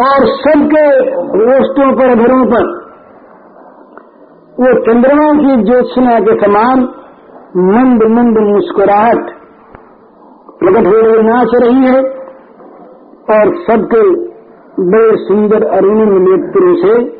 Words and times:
और 0.00 0.26
सबके 0.26 1.10
रोष्टों 1.46 1.92
पर, 1.92 2.14
घरों 2.14 2.46
पर। 2.46 2.86
वो 4.60 4.80
चंद्रमा 4.80 5.32
की 5.32 5.62
ज्योत्सना 5.62 6.20
के 6.20 6.46
समान 6.46 6.80
मंद 7.56 8.02
मंद 8.02 8.38
मुस्कुराहट 8.38 9.30
प्रकट 10.58 10.86
हो 10.86 11.00
रही, 11.00 11.22
नाच 11.22 11.50
रही 11.54 11.86
है 11.86 12.00
और 13.36 13.56
सबके 13.56 14.26
बड़े 14.90 15.16
सुंदर 15.16 15.64
अरुण 15.64 15.98
नेत्रों 15.98 16.74
से 16.74 17.16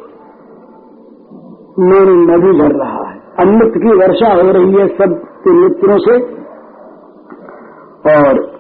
मेरी 1.79 2.17
नदी 2.17 2.59
भर 2.61 2.75
रहा 2.85 3.09
है। 3.11 3.17
अमृत 3.41 3.73
की 3.77 3.89
वर्षा 3.89 4.35
हो 4.35 4.51
रही 4.51 4.75
है 4.75 4.89
सबके 4.89 5.51
नेत्रों 5.51 5.99
से। 5.99 6.37
और 8.17 8.57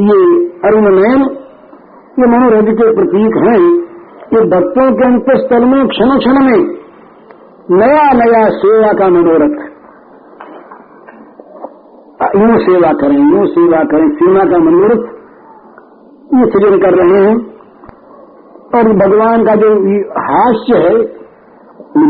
ये 0.00 0.48
अरुण 0.64 1.00
नयन 1.00 1.38
ये 2.12 2.26
मनोरथ 2.26 2.66
के 2.78 2.86
प्रतीक 2.94 3.36
हैं, 3.42 3.60
ये 4.32 4.40
भक्तों 4.48 4.86
के 4.96 5.04
अंतस्थल 5.04 5.64
में 5.64 5.86
क्षण 5.88 6.10
क्षण 6.18 6.40
में 6.40 6.58
नया 7.72 8.02
नया 8.12 8.42
सेवा 8.56 8.90
का 8.92 9.08
मनोरथ 9.08 9.54
यूँ 12.36 12.58
सेवा 12.58 12.92
करें 13.00 13.16
यूँ 13.30 13.46
सेवा 13.54 13.80
करें 13.84 14.04
सीमा 14.18 14.44
का 14.50 14.58
मनोरथ 14.58 15.08
ये 16.34 16.50
सृजन 16.50 16.78
कर 16.78 16.94
रहे 16.94 17.24
हैं। 17.24 17.34
और 18.74 18.92
भगवान 18.98 19.44
का 19.44 19.54
जो 19.56 19.74
हास्य 20.22 20.84
है 20.84 20.94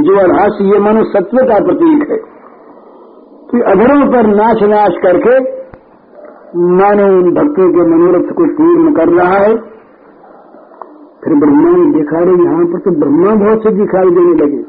जो 0.03 0.21
हास्य, 0.35 0.65
ये 0.65 0.79
मनु 0.81 1.05
सत्व 1.07 1.45
का 1.47 1.65
प्रतीक 1.65 2.09
है 2.11 2.19
कि 3.51 3.63
अधरों 3.71 4.05
पर 4.13 4.35
नाच 4.35 4.63
नाच 4.71 5.03
करके 5.03 5.41
मानो 6.77 7.07
उन 7.17 7.31
भक्तों 7.35 7.69
के 7.73 7.87
मनोरथ 7.91 8.33
को 8.33 8.55
पूर्ण 8.57 8.95
कर 8.95 9.13
रहा 9.15 9.39
है। 9.39 9.55
फिर 11.23 11.35
ब्रह्मा 11.41 11.73
ने 11.73 11.85
देखा 11.93 12.21
रहे 12.21 12.45
यहाँ 12.45 12.65
पर 12.71 12.81
तो 12.85 12.93
ब्रह्मा 13.01 13.35
बहुत 13.41 13.67
से 13.67 13.71
दिखाई 13.75 14.15
देने 14.15 14.33
लगे। 14.39 14.63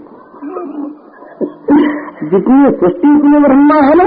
जितनी 2.34 2.72
सृष्टि 2.74 3.14
इतने 3.14 3.40
ब्रह्मा 3.40 3.78
है 3.86 3.96
ना 3.96 4.06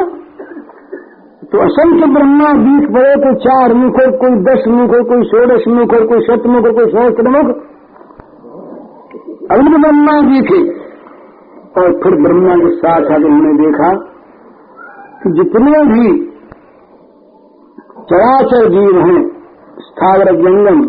तो 1.53 1.59
असंख्य 1.59 2.07
ब्रह्मा 2.13 2.53
बीच 2.61 2.85
पड़े 2.95 3.17
तो 3.17 3.33
चार 3.41 3.75
मुख 3.75 3.99
हो 4.01 4.07
कोई 4.21 4.39
दस 4.45 4.69
मुख 4.69 4.95
हो 4.95 5.03
कोई 5.11 5.25
षोडश 5.25 5.67
मुख 5.71 5.95
हो 5.95 6.01
कोई 6.09 6.25
शतमुख 6.27 6.67
हो 6.67 6.73
कोई 6.73 6.93
सहस्त्र 6.93 7.33
मुख। 7.37 7.51
अग्नि 9.51 9.77
ब्रह्मा 9.77 10.15
जी 10.23 10.41
थे 10.49 10.61
और 11.77 11.93
फिर 12.03 12.17
ब्रह्मा 12.23 12.55
के 12.57 12.71
साथ 12.77 13.11
आगे 13.17 13.29
हमने 13.29 13.53
देखा 13.59 13.91
कि 15.23 15.33
जितने 15.33 15.83
भी 15.87 16.07
चराचर 18.11 18.69
जीव 18.71 18.99
हैं, 19.01 19.23
स्थावर 19.81 20.31
जंगम 20.37 20.81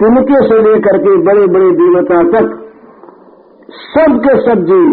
तिनके 0.00 0.38
से 0.46 0.56
लेकर 0.62 0.96
के 0.98 1.16
बड़े 1.26 1.46
बड़े 1.46 1.66
देवता 1.80 2.22
तक 2.30 2.48
सबके 3.74 4.32
सब 4.40 4.64
जीव 4.70 4.88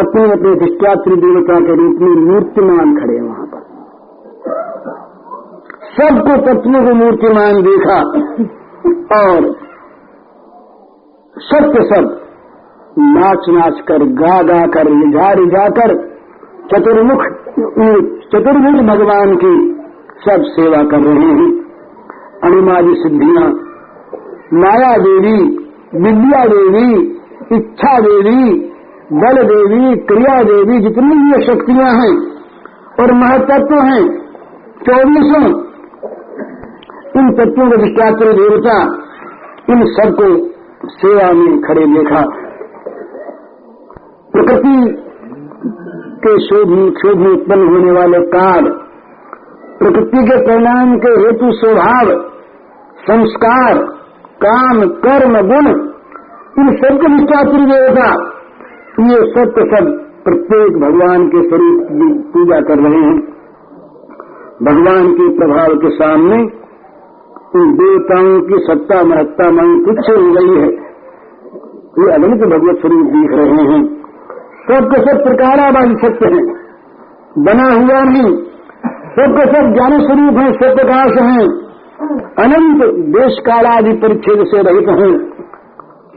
अपने 0.00 0.24
अपने 0.32 0.54
धिष्टात्री 0.54 1.16
देवता 1.16 1.56
के 1.60 1.76
रूप 1.76 2.02
में 2.02 2.16
मूर्तिमान 2.24 2.92
खड़े 2.96 3.20
वहाँ 3.20 3.46
पर। 3.46 3.62
सबको 5.92 6.36
पत्नी 6.46 6.82
को 6.86 6.94
मूर्तिमान 6.94 7.62
देखा 7.62 7.98
और 9.18 9.48
सब 11.36 11.68
के 11.72 11.84
सब 11.84 12.12
नाच 12.98 13.48
नाच 13.50 13.80
कर 13.88 14.04
गा 14.20 14.36
गा 14.42 14.60
कर 14.66 14.90
रिझा 14.92 15.32
रिझा 15.40 15.68
कर 15.78 15.94
चतुर्मुख 16.72 17.24
चतुर्मुख 18.32 18.82
भगवान 18.86 19.36
की 19.36 19.54
सब 20.24 20.44
सेवा 20.54 20.82
कर 20.92 21.02
रहे 21.02 21.30
हैं। 21.38 21.50
अनुमाजी 22.44 22.94
सिद्धियाँ 23.02 23.46
माया 24.54 24.96
देवी, 24.96 25.38
विद्या 25.94 26.44
देवी, 26.44 27.16
इच्छा 27.56 28.00
देवी, 28.00 28.50
बल 29.12 29.42
देवी, 29.42 29.96
क्रिया 29.96 30.42
देवी, 30.42 30.78
जितनी 30.80 31.14
भी 31.14 31.46
शक्तियाँ 31.46 31.90
हैं 31.90 32.12
और 33.00 33.12
महतत्व 33.14 33.74
हैं, 33.74 34.26
चौबीसों 34.86 35.66
इन 37.16 37.32
तत्वों 37.32 37.70
के 37.70 37.76
विख्यात्र 37.76 38.32
देवता, 38.32 38.82
इन 39.70 39.84
सबको 39.84 40.46
सेवा 40.88 41.32
में 41.32 41.60
खड़े 41.60 41.86
देखा। 41.86 42.20
प्रकृति 44.32 45.02
के 46.26 46.38
शोध 46.38 46.94
शोध 46.98 47.18
में 47.18 47.30
उत्पन्न 47.30 47.68
होने 47.68 47.92
वाले 47.92 48.18
काल, 48.18 48.64
प्रकृति 49.78 50.24
के 50.24 50.46
परिणाम 50.46 50.96
के 50.96 51.08
हेतु 51.08 51.52
स्वभाव, 51.52 52.30
संस्कार 52.98 53.95
काम, 54.44 54.80
कर्म, 54.80 55.32
गुण, 55.32 55.66
इन 56.58 56.76
सबके 56.76 57.14
विख्यात्र 57.14 57.50
देवता 57.50 58.32
ये 59.00 59.30
सत्य 59.30 59.62
सब 59.62 60.06
प्रत्येक 60.24 60.78
भगवान 60.78 61.28
के 61.28 61.48
स्वरूप 61.48 61.82
की 61.82 62.30
पूजा 62.34 62.60
कर 62.60 62.78
रहे 62.78 63.00
हैं। 63.00 63.18
भगवान 64.62 65.12
के 65.12 65.38
प्रभाव 65.38 65.78
के 65.78 65.90
सामने 65.90 66.34
इन 67.56 67.74
देवताओं 67.74 68.40
की 68.40 68.54
सत्ता, 68.58 69.02
महत्ता 69.02 69.50
मन 69.50 69.84
कुछ 69.84 70.10
हो 70.10 70.32
गई 70.32 70.60
है। 70.60 70.68
ये 71.98 72.12
अगणित 72.12 72.40
भगवत 72.40 72.80
स्वरूप 72.80 73.06
दिख 73.06 73.30
रहे 73.30 73.72
हैं। 73.72 74.02
सबके 74.70 75.00
सब 75.00 75.24
प्रकाराबाद 75.24 75.96
सत्य 75.96 76.26
है। 76.26 76.66
बना 77.38 77.64
हुआ 77.64 78.04
नहीं। 78.04 78.36
सबके 78.92 79.46
सब 79.46 79.74
ज्ञान 79.74 80.00
स्वरूप 80.00 80.38
है, 80.38 80.52
सब 80.52 80.76
प्रकाश 80.76 81.22
है। 81.22 81.65
अनंत 81.96 82.82
देश 82.94 83.36
कालादि 83.40 83.92
परिच्छेद 83.92 84.44
से 84.46 84.62
रहित 84.62 84.88
हैं। 84.88 85.12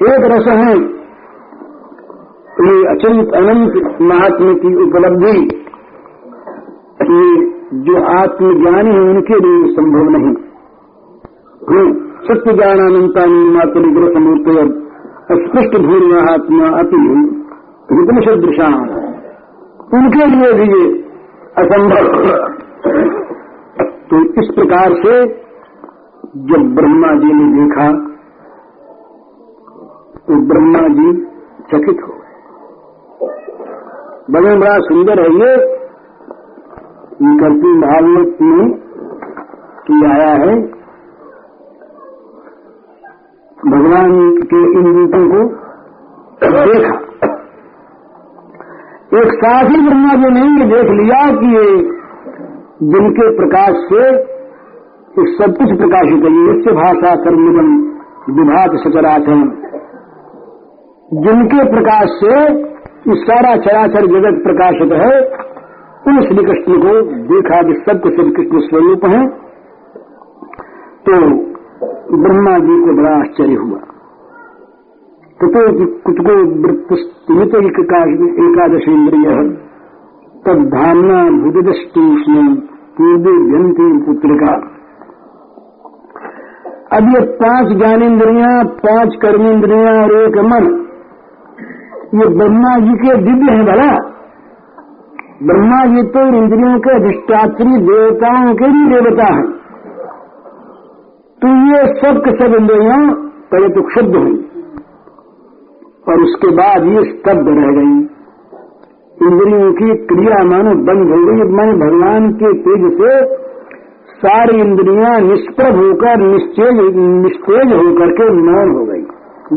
एक 0.08 0.24
रस 0.24 0.48
है। 0.48 0.74
ये 2.68 2.88
अचंत 2.90 3.34
अनंत 3.34 4.02
महात्मा 4.02 4.54
की 4.54 4.88
उपलब्धि 4.88 5.38
ये 7.02 7.52
जो 7.80 8.04
आत्मज्ञानी 8.04 8.90
है, 8.90 9.00
उनके 9.00 9.34
लिए 9.34 9.74
संभव 9.74 10.04
नहीं। 10.10 10.34
सत्य 12.28 12.54
ज्ञान 12.54 12.80
अनंता 12.80 13.26
मात्र 13.26 13.80
ग्रह 13.80 14.14
समूर्त 14.14 14.48
अस्पृष्ट 15.32 15.78
भूल 15.78 16.14
महात्मा 16.14 16.78
अति 16.80 16.98
सदृशा 18.26 18.68
उनके 19.94 20.26
लिए 20.26 20.54
भी 20.54 20.68
ये 20.74 21.04
असंभव। 21.58 22.04
तो 24.10 24.42
इस 24.42 24.50
प्रकार 24.56 24.94
से 24.94 25.49
जब 26.38 26.76
ब्रह्मा 26.76 27.08
जी 27.08 27.34
ने 27.34 27.46
देखा 27.60 27.92
तो 30.28 30.48
ब्रह्मा 30.48 30.88
जी 30.88 31.26
चकित 31.72 32.02
हो 32.04 32.14
गए। 32.14 32.36
बड़े 34.32 34.56
बड़ा 34.56 34.80
सुंदर 34.80 35.20
है 35.20 35.34
ये। 35.34 35.80
करती 37.40 37.78
भागवत 37.80 38.42
में 38.42 38.72
की 39.88 40.06
आया 40.06 40.30
है। 40.30 40.62
भगवान 43.66 44.32
के 44.32 44.80
इन 44.80 44.96
रूपों 45.00 45.28
को 45.30 45.56
देखा। 46.44 47.00
एक 49.18 49.34
साथ 49.34 49.70
ही 49.70 49.88
ब्रह्मा 49.88 50.14
जी 50.16 50.30
ने 50.30 50.66
देख 50.66 50.92
लिया 50.92 51.40
कि 51.40 51.56
ये 51.56 51.78
जिनके 52.84 53.36
प्रकाश 53.36 53.70
से 53.70 54.29
इस 55.10 55.38
सब 55.38 55.58
कुछ 55.58 55.78
प्रकाशित 55.78 56.24
है 56.24 56.58
इससे 56.58 56.72
भाषा 56.72 57.16
कर्मगम 57.16 57.90
विभाग 58.34 58.76
सचराचरण 58.76 59.50
जिनके 61.14 61.72
प्रकाश 61.72 62.10
से 62.10 62.60
ये 63.10 63.16
सारा 63.16 63.56
चराचर 63.56 64.06
जगत 64.06 64.44
प्रकाशित 64.44 64.92
है 64.92 65.28
उन 66.08 66.22
श्री 66.22 66.46
कृष्ण 66.46 66.78
को 66.82 67.02
देखा 67.02 67.62
कि 67.62 67.74
सबके 67.74 68.10
श्री 68.10 68.32
कृष्ण 68.32 68.60
स्वरूप 68.60 69.06
है। 69.06 69.30
तो 71.06 71.14
ब्रह्मा 72.18 72.58
जी 72.58 72.80
को 72.82 72.98
बड़ा 72.98 73.20
आश्चर्य 73.20 73.54
हुआ। 73.54 73.80
तो, 75.42 75.48
तो 75.48 75.86
कुछ 75.86 76.16
को 76.20 76.62
वृत्त 76.62 76.94
एकादश 78.36 78.88
इंद्रिय 78.88 79.58
तब 80.46 80.70
धामना 80.70 81.24
भूदृष्टि 81.24 82.26
पूर्व 82.98 83.22
व्यंती 83.22 84.06
पुत्रिका। 84.06 84.79
अब 86.94 87.04
ये 87.04 87.20
पाँच 87.26 87.78
ज्ञानेन्द्रिया, 87.78 88.64
पाँच 88.64 89.16
कर्मेंद्रिया 89.22 90.04
और 90.04 90.22
एक 90.22 90.38
मन। 90.38 90.86
ये 92.20 92.28
ब्रह्मा 92.38 92.80
जी 92.80 92.94
के 92.94 93.18
दिव्य 93.18 93.52
है 93.52 93.64
भला। 93.64 93.98
ब्रह्मा 95.44 95.86
जी 95.86 96.04
तो 96.04 96.38
इंद्रियों 96.38 96.80
के 96.80 96.96
अधिष्ठात्री 96.96 97.78
देवताओं 97.78 98.56
के 98.56 98.68
भी 98.68 98.94
देवता 98.94 99.24
हैं। 99.24 99.52
तो 101.42 101.48
ये 101.48 102.02
सब 102.02 102.22
के 102.26 102.32
सब 102.32 102.56
इंद्रिया 102.56 103.14
पहले 103.52 103.70
तो 103.70 103.82
क्षुद्ध 103.82 104.16
हुई। 104.16 104.46
और 106.10 106.22
उसके 106.22 106.48
बाद 106.48 106.86
ये 106.86 107.04
स्तब्ध 107.04 107.48
रह 107.48 107.72
गई। 107.72 108.08
इंद्रियों 109.28 109.74
की 109.74 110.06
क्रिया 110.06 110.44
मानो 110.44 110.70
बंद 110.70 111.10
हो 111.10 111.26
गई। 111.26 111.56
मैंने 111.56 111.74
भगवान 111.74 112.32
के 112.32 112.54
तेज 112.54 112.94
से 112.94 113.40
सारी 114.20 114.58
इंद्रियाँ 114.60 115.20
निष्प्रभ 115.20 115.76
होकर 115.76 116.18
निश्चेज 116.18 116.80
निस्तेज 116.96 117.74
होकर 117.74 118.10
के 118.12 118.30
मौन 118.32 118.72
हो 118.72 118.86
गई। 118.86 119.02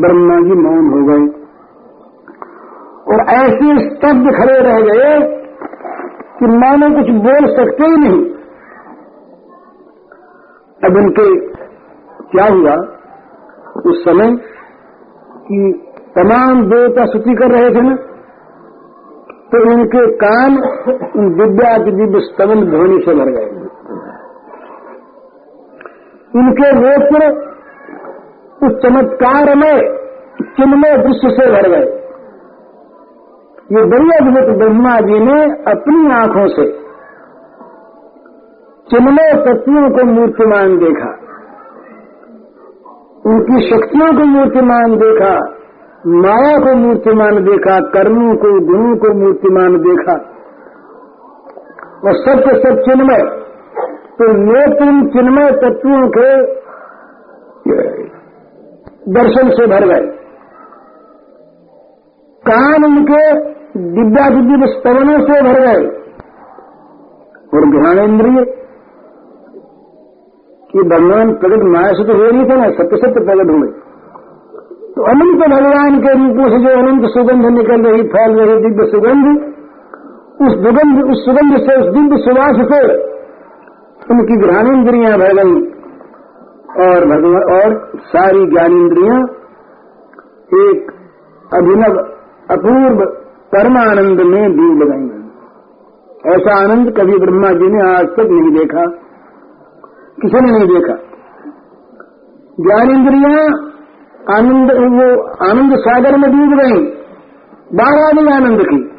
ब्रह्मा 0.01 0.35
जी 0.35 0.59
मौन 0.59 0.85
हो 0.89 0.99
गए। 1.07 1.25
और 3.07 3.23
ऐसे 3.33 3.89
स्तब्ध 3.89 4.29
खड़े 4.37 4.59
रह 4.59 4.79
गए 4.79 5.15
कि 6.39 6.45
मानो 6.45 6.89
कुछ 6.95 7.09
बोल 7.09 7.47
सकते 7.55 7.87
ही 7.87 7.97
नहीं। 7.97 8.21
अब 10.85 10.97
उनके 10.97 11.25
क्या 12.31 12.45
हुआ? 12.45 12.75
उस 13.85 14.05
समय 14.05 14.35
कि 15.47 15.83
तमाम 16.15 16.63
देवता 16.63 17.05
स्तुति 17.05 17.35
कर 17.35 17.51
रहे 17.51 17.69
थे 17.69 17.81
ना 17.81 17.95
तो 19.51 19.71
उनके 19.71 20.07
कान 20.15 20.55
दिव्या 21.37 21.77
दिव्य 21.77 22.19
स्तवन 22.19 22.65
ध्वनि 22.65 23.01
से 23.05 23.13
भर 23.13 23.29
गए। 23.29 23.62
इनके 26.35 26.71
नेत्र 26.71 27.43
उस 28.63 28.81
चमत्कार 28.81 29.55
में, 29.55 29.97
चिन्मय 30.41 30.97
दृश्य 30.97 31.29
से 31.29 31.51
भर 31.51 31.69
गए। 31.69 32.03
ये 33.71 33.85
बड़ी 33.85 34.09
अद्भुत 34.09 34.57
ब्रह्मा 34.57 34.99
जी 34.99 35.19
ने 35.19 35.43
अपनी 35.71 36.11
आँखों 36.11 36.47
से 36.47 36.71
चिन्मय 38.89 39.33
तत्वों 39.33 39.89
को 39.89 40.05
मूर्तिमान 40.05 40.77
देखा। 40.77 41.19
उनकी 43.25 43.69
शक्तियों 43.69 44.13
को 44.13 44.25
मूर्तिमान 44.25 44.97
देखा, 44.97 45.53
माया 46.07 46.59
को 46.59 46.75
मूर्तिमान 46.75 47.43
देखा, 47.43 47.79
कर्मों 47.79 48.35
को, 48.35 48.65
गुणों 48.65 48.97
को 48.97 49.13
मूर्तिमान 49.13 49.77
देखा। 49.77 50.13
और 52.05 52.13
सब 52.13 52.39
के 52.39 52.63
सब 52.63 52.81
चिन्मय 52.81 53.42
तो 54.13 54.33
नेत्र 54.33 54.85
चिन्मय 55.13 55.51
तत्वों 55.51 56.09
के 56.09 56.53
दर्शन 59.11 59.49
से 59.49 59.67
भर 59.67 59.85
गए। 59.85 60.11
कान 62.43 62.83
उनके 62.83 63.33
दिव्या 63.77 64.29
दिव्य 64.29 64.67
स्तवनों 64.67 65.19
से 65.19 65.41
भर 65.41 65.59
गए। 65.59 66.03
और 67.53 67.65
ज्ञानेन्द्रिय 67.69 68.45
कि 70.71 70.79
भगवान 70.79 71.33
प्रगट 71.33 71.63
माया 71.63 71.91
से 71.93 72.03
तो 72.03 72.13
हो 72.13 72.31
नहीं 72.31 72.49
थे 72.49 72.55
ना, 72.55 72.69
सत्य 72.69 72.97
सत्य 72.97 73.25
प्रगट 73.25 73.51
हुए। 73.51 73.67
तो 74.95 75.03
अनंत 75.03 75.47
भगवान 75.47 75.99
के 75.99 76.13
रूपों 76.13 76.49
से 76.49 76.63
जो 76.63 76.79
अनंत 76.79 77.05
सुगंध 77.05 77.45
निकल 77.57 77.81
रही, 77.81 78.03
फैल 78.03 78.39
रही, 78.39 78.61
दिव्य 78.61 78.91
सुगंध, 78.91 79.53
उस 80.41 80.53
दुगंध, 80.57 81.11
उस 81.11 81.25
सुगंध 81.25 81.57
से, 81.57 81.81
उस 81.81 81.93
दिव्य 81.93 82.17
सुवास 82.17 82.55
से 82.71 83.12
उनकी 84.11 84.47
ज्ञानेन्द्रियाँ 84.47 85.17
भर 85.17 85.33
गई। 85.33 85.73
और 86.87 87.05
भगवान 87.05 87.43
और 87.43 87.91
सारी 87.97 88.45
ज्ञानेन्द्रियाँ 88.45 89.23
एक 90.53 90.91
अभिनव, 91.53 91.97
अपूर्व 92.51 93.05
परमानंद 93.55 94.21
में 94.21 94.57
डूब 94.57 94.89
गई। 94.89 95.13
ऐसा 96.31 96.63
आनंद 96.63 96.93
कभी 96.97 97.17
ब्रह्मा 97.17 97.51
जी 97.51 97.67
ने 97.67 97.93
आज 97.93 98.07
तक 98.07 98.27
नहीं 98.31 98.51
देखा। 98.51 98.85
किसी 100.21 100.41
ने 100.41 100.51
नहीं 100.51 100.67
देखा। 100.67 100.93
ज्ञानेन्द्रियाँ 102.59 103.69
आनंद, 104.37 104.71
वो 104.71 105.27
आनंद 105.49 105.75
सागर 105.79 106.17
में 106.17 106.31
डूब 106.31 106.59
गई। 106.59 106.83
बारह 107.73 108.21
भी 108.21 108.33
आनंद 108.33 108.61
की। 108.61 108.93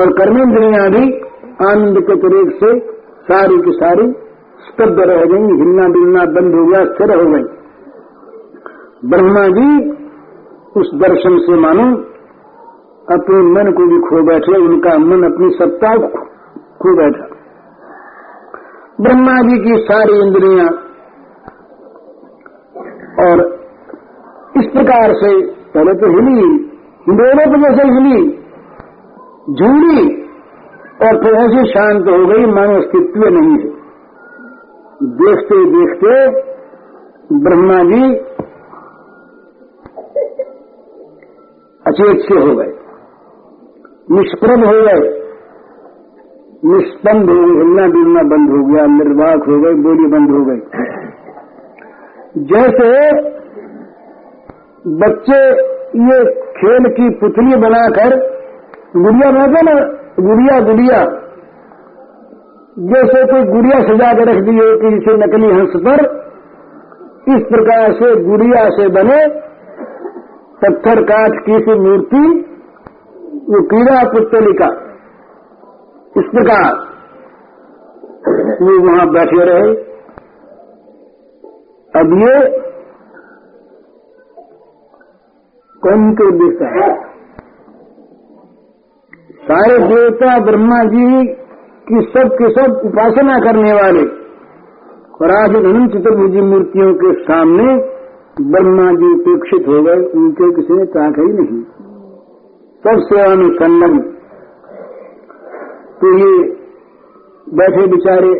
और 0.00 0.12
कर्मेंद्रियाँ 0.12 0.90
भी 0.90 1.20
आनंद 1.66 2.00
के 2.00 2.16
तरीक 2.16 2.56
से 2.56 2.99
सारी 3.20 3.58
की 3.60 3.72
सारी 3.72 4.12
स्तब्ध 4.60 5.00
रह 5.00 5.24
गई 5.24 5.56
हिलना 5.58 5.88
बिलना 5.88 6.24
बंद 6.24 6.54
हो 6.54 6.64
गया, 6.66 6.84
स्थिर 6.84 7.10
हो 7.18 7.26
गई। 7.30 7.42
ब्रह्मा 9.08 9.48
जी 9.48 9.90
उस 10.80 10.90
दर्शन 10.94 11.38
से 11.38 11.60
मानो, 11.60 11.84
अपने 13.14 13.38
मन 13.52 13.72
को 13.72 13.86
भी 13.86 14.00
खो 14.00 14.22
बैठे, 14.22 14.58
उनका 14.58 14.98
मन 14.98 15.22
अपनी 15.22 15.50
सत्ता 15.50 15.94
को 15.96 16.08
खो 16.82 16.96
बैठा। 16.96 17.28
ब्रह्मा 19.00 19.34
जी 19.42 19.58
की 19.58 19.78
सारी 19.84 20.18
इंद्रियाँ 20.20 20.68
और 23.20 23.40
इस 24.56 24.66
प्रकार 24.66 25.14
से 25.14 25.30
पहले 25.74 25.94
तो 25.94 26.06
हिली 26.06 26.40
हिंदोरों 27.06 27.46
को 27.46 27.58
जैसे 27.58 27.88
हिली, 27.88 28.22
झूली। 29.52 30.29
और 31.00 31.18
फिर 31.20 31.34
ऐसे 31.36 31.60
शांत 31.68 32.08
हो 32.08 32.16
गई, 32.26 32.46
मानो 32.54 32.74
अस्तित्व 32.78 33.22
नहीं 33.28 33.52
है 33.52 33.68
देखते 35.20 35.58
देखते 35.74 36.16
ब्रह्मा 37.38 37.78
जी 37.84 38.02
अचेत 41.86 42.18
से 42.20 42.38
हो 42.40 42.54
गए, 42.56 42.72
निष्प्रभ 44.10 44.64
हो 44.64 44.74
गए 44.82 45.00
निष्पन्द 46.64 47.30
हो 47.30 47.34
गए, 47.36 47.52
हिलना 47.52 47.84
डुलना 47.92 48.22
बंद 48.30 48.50
हो 48.50 48.58
गया, 48.64 48.82
निर्वाक 48.94 49.46
हो 49.48 49.54
गए, 49.60 49.76
बोली 49.84 50.08
बंद 50.14 50.30
हो 50.30 50.40
गई। 50.48 50.60
जैसे 52.50 52.88
बच्चे 54.98 55.38
ये 56.02 56.18
खेल 56.58 56.88
की 56.98 57.08
पुतली 57.16 57.56
बनाकर 57.62 58.16
गुड़िया 58.96 59.30
बनाते 59.30 59.62
ना 59.62 59.74
गुड़िया 60.18 60.60
गुड़िया। 60.60 61.00
जैसे 62.86 63.20
कोई 63.26 63.44
गुड़िया 63.44 63.78
सजा 63.82 64.12
के 64.14 64.24
रख 64.24 64.38
दी 64.44 64.56
हो 64.56 64.66
कि 64.80 64.90
इसे 64.96 65.16
नकली 65.16 65.50
हंस 65.52 65.72
पर 65.86 66.02
इस 67.28 67.42
प्रकार 67.48 67.92
से 67.92 68.10
गुड़िया 68.24 68.64
से 68.70 68.88
बने 68.88 69.18
पत्थर 70.62 71.02
काट 71.02 71.36
की 71.46 71.58
सी 71.58 71.74
मूर्ति, 71.80 72.22
वो 73.50 73.60
कीड़ा 73.66 73.98
पुतलिका 74.12 74.70
इस 76.16 76.30
प्रकार 76.30 76.88
वो 78.62 78.78
वहाँ 78.80 79.06
बैठे 79.10 79.44
रहे। 79.44 79.70
अब 81.94 82.16
ये 82.18 82.34
कौन 85.82 86.10
के 86.14 86.26
उद्देश्य 86.28 86.72
है? 86.74 86.88
सारे 89.50 89.78
देवता 89.78 90.38
ब्रह्मा 90.38 90.76
जी 90.84 91.06
की 91.88 92.00
सब 92.08 92.34
के 92.34 92.48
सब 92.50 92.82
उपासना 92.84 93.38
करने 93.38 93.72
वाले 93.72 94.02
और 95.20 95.32
आज 95.36 95.56
अनंत 95.56 95.94
चतुर्भुजी 95.94 96.40
मूर्तियों 96.40 96.90
के 96.94 97.10
सामने 97.22 97.64
ब्रह्मा 98.50 98.84
जी 98.92 99.08
उपेक्षित 99.14 99.68
हो 99.68 99.80
गए। 99.82 99.96
उनके 100.18 100.50
किसी 100.50 100.74
ने 100.74 100.84
ताक 100.84 101.18
ही 101.18 101.32
नहीं। 101.32 101.58
सब 102.84 103.02
सेवा 103.08 103.34
में 103.34 103.48
संलग्न 103.54 103.98
तो 106.02 106.12
ये 106.18 106.30
बैठे 107.54 107.86
बिचारे 107.86 108.30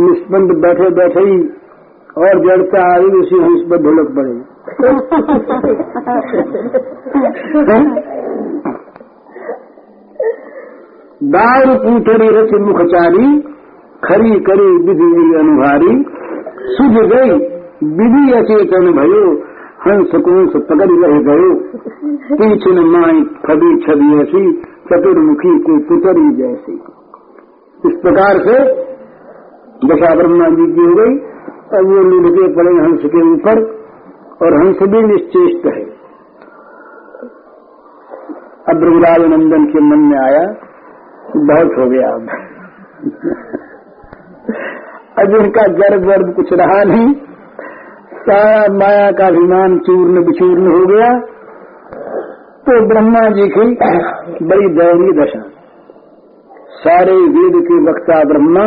निष्पन्द 0.00 0.52
बैठे 0.58 0.90
बैठे 0.90 1.20
ही 1.20 1.38
और 2.18 2.44
जड़ता 2.46 2.84
आ 2.92 2.96
रही 2.96 3.20
उसी 3.20 3.40
हंस 3.42 3.64
पर 3.70 3.82
ढोलक 3.82 4.12
पड़े 4.20 4.34
दार 11.22 11.64
पूठरी 11.66 12.28
रच 12.28 12.50
मुखचारी, 12.60 13.40
खरी 14.04 14.40
करी 14.40 14.76
विधि 14.86 15.38
अनुहारी 15.38 16.04
सुझ 16.58 17.06
गई, 17.06 17.30
विधि 17.88 18.32
अचेतन 18.32 18.92
भयो, 18.92 19.32
हंस 19.86 20.10
कुंस 20.14 20.52
पकड़ 20.56 20.90
रह 20.90 21.20
गयो। 21.20 21.54
पीछन 22.36 22.78
माई 22.80 23.22
खड़ी 23.46 23.76
छवि 23.76 24.22
ऐसी, 24.22 24.52
चतुर्मुखी 24.62 25.58
को 25.58 25.78
पुतरी 25.78 26.36
जैसी। 26.36 26.72
इस 27.86 28.00
प्रकार 28.02 28.38
से 28.38 28.64
दशा 29.88 30.14
ब्रह्मा 30.14 30.48
जी 30.48 30.72
की 30.72 30.80
हो 30.80 30.94
गई। 30.94 31.18
और 31.76 31.84
वो 31.84 31.94
लुढ़के 31.94 32.54
पड़े 32.54 32.70
हंस 32.70 33.02
के 33.06 33.32
ऊपर, 33.32 33.62
और 34.42 34.66
हंस 34.66 34.76
भी 34.82 35.02
निश्चेष्ट 35.02 35.66
है। 35.66 35.98
अब 38.68 38.84
नंदन 39.30 39.64
के 39.64 39.80
मन 39.80 39.98
में 39.98 40.18
आया 40.18 40.67
बहुत 41.36 41.72
हो 41.78 41.90
गया 41.90 42.08
अब। 42.08 42.28
अब 45.18 45.34
इनका 45.34 45.62
गर्भ 45.62 46.04
वर्ग 46.04 46.34
कुछ 46.36 46.52
रहा 46.52 46.84
नहीं। 46.84 47.14
सारा 48.16 48.74
माया 48.74 49.10
का 49.10 49.26
अभिमान 49.26 49.78
चूर्ण 49.78 50.26
विचूर्ण 50.26 50.66
हो 50.66 50.86
गया। 50.86 51.20
तो 52.68 52.86
ब्रह्मा 52.86 53.30
जी 53.30 53.48
की 53.48 53.60
बड़ी 54.46 54.68
दयनीय 54.68 55.24
दशा। 55.24 55.40
सारे 56.68 57.12
वेद 57.12 57.62
के 57.62 57.90
वक्ता 57.90 58.24
ब्रह्मा 58.24 58.64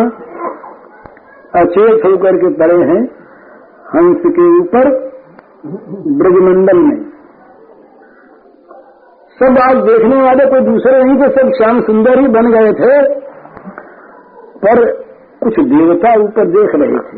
अचेत 1.61 2.05
होकर 2.05 2.37
के 2.37 2.53
पड़े 2.53 2.77
हैं 2.77 3.03
हंस 3.95 4.21
के 4.25 4.59
ऊपर 4.59 5.11
ब्रजमंडल 6.07 6.77
में। 6.77 7.10
सब 9.41 9.57
आज 9.57 9.75
देखने 9.75 10.21
वाले 10.21 10.45
कोई 10.45 10.61
दूसरे 10.61 11.03
नहीं 11.03 11.21
थे 11.21 11.29
सब 11.29 11.49
श्याम 11.49 11.81
सुंदर 11.81 12.19
ही 12.19 12.27
बन 12.27 12.51
गए 12.51 12.73
थे। 12.73 13.19
पर 14.65 14.91
कुछ 15.43 15.59
देवता 15.59 16.23
ऊपर 16.23 16.45
देख 16.45 16.69
रहे 16.75 16.99
थे। 16.99 17.17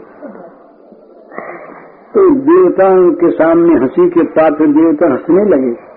तो 2.13 2.35
देवताओं 2.35 3.11
के 3.11 3.31
सामने 3.31 3.73
हँसी 3.73 4.09
के 4.09 4.23
पात्र 4.23 4.65
देवता 4.65 5.05
हंसने 5.11 5.43
लगे। 5.43 5.93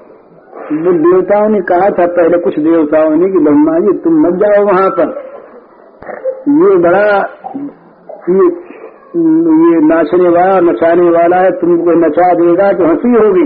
वो 0.77 0.93
देवताओं 0.93 1.49
ने 1.49 1.61
कहा 1.61 1.91
था 1.91 2.07
पहले 2.07 2.39
कुछ 2.39 2.59
देवताओं 2.59 3.11
ने 3.11 3.31
कि 3.31 3.39
ब्रह्मा 3.39 3.79
जी, 3.79 3.99
तुम 3.99 4.13
मत 4.21 4.35
जाओ 4.35 4.65
वहाँ 4.65 4.91
पर। 4.91 5.27
ये 6.49 6.77
बड़ा, 6.77 7.19
ये 8.31 8.66
ये 9.17 9.87
नाचने 9.87 10.29
वाला 10.29 10.61
नचाने 10.61 11.11
वाला 11.11 11.37
है 11.37 11.51
तुमको 11.51 11.91
नचा 11.91 12.35
देगा 12.35 12.73
तो 12.73 12.85
हँसी 12.85 13.13
होगी। 13.13 13.45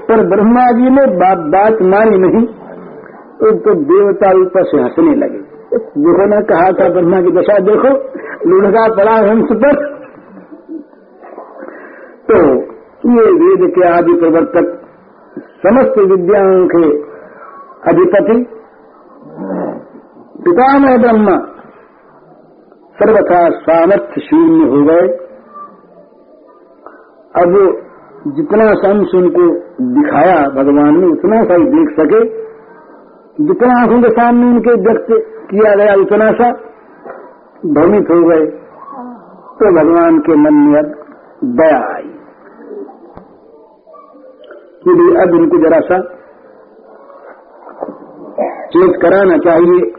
पर 0.00 0.28
ब्रह्मा 0.28 0.72
जी 0.72 0.90
ने 0.90 1.06
बात 1.06 1.38
बात 1.38 1.82
मानी 1.82 2.18
नहीं 2.18 2.46
तो, 2.46 3.58
तो 3.58 3.74
देवता 3.74 4.30
ऊपर 4.42 4.64
से 4.64 4.80
हंसने 4.80 5.14
लगे। 5.14 5.38
देखो 5.76 6.26
ना 6.26 6.40
कहा 6.40 6.72
था 6.72 6.88
ब्रह्मा 6.88 7.20
की 7.20 7.30
दशा 7.30 7.58
देखो 7.58 7.94
लुढ़का 8.50 8.94
पड़ा 8.94 9.30
हंस 9.30 9.48
पर। 9.52 9.92
तो 12.28 12.62
ये 13.10 13.32
वेद 13.32 13.74
के 13.74 13.88
आदि 13.88 14.12
प्रवर्तक 14.12 14.78
समस्त 15.38 15.98
विद्याओं 15.98 16.66
के 16.66 16.98
अधिपति 17.90 18.46
पितामह 20.44 20.96
ब्रह्मा 20.96 21.51
सर्वथा 23.02 23.50
सामर्थ्य 23.50 24.20
शून्य 24.20 24.64
हो 24.64 24.82
गए। 24.82 25.08
अब 27.42 27.78
जितना 28.26 28.74
संस 28.74 29.10
उनको 29.14 29.54
दिखाया 30.00 30.48
भगवान 30.48 31.00
ने, 31.00 31.06
उतना 31.06 31.44
सा 31.44 31.56
देख 31.58 31.88
सके। 31.90 32.42
जितना 33.44 33.82
आँखों 33.82 34.02
के 34.02 34.08
सामने 34.08 34.46
उनके 34.46 34.70
व्यक्त 34.70 35.06
किया 35.50 35.74
गया, 35.74 35.94
उतना 35.94 36.32
सा 36.32 36.50
भ्रमित 37.66 38.10
हो 38.10 38.28
गए। 38.28 38.46
तो 39.52 39.74
भगवान 39.74 40.18
के 40.18 40.36
मन 40.36 40.54
में 40.54 40.78
अब 40.78 41.06
दया 41.44 41.94
आई। 41.94 42.14
कि 44.84 44.90
अब 44.90 45.34
इनको 45.34 45.68
जरा 45.68 45.80
सा 45.80 45.98
चेत 48.66 49.02
कराना 49.02 49.38
चाहिए। 49.38 49.92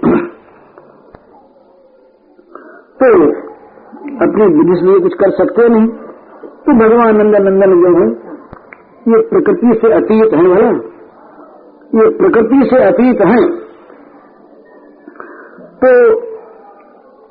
तो 3.03 3.25
अपनी 4.25 4.45
बुद्धि 4.45 4.75
से 4.75 4.99
कुछ 4.99 5.13
कर 5.13 5.31
सकते 5.31 5.69
नहीं। 5.69 5.87
तो 6.43 6.75
भगवान 6.77 7.17
नंदन 7.17 7.43
नंदन 7.43 7.71
जो 7.71 8.03
है। 8.03 8.11
ये 9.07 9.27
प्रकृति 9.27 9.79
से 9.81 9.93
अतीत 9.93 10.33
है 10.33 10.43
भला। 10.43 10.69
ये 11.99 12.09
प्रकृति 12.09 12.69
से 12.69 12.83
अतीत 12.83 13.21
है। 13.21 13.63
तो 15.73 16.11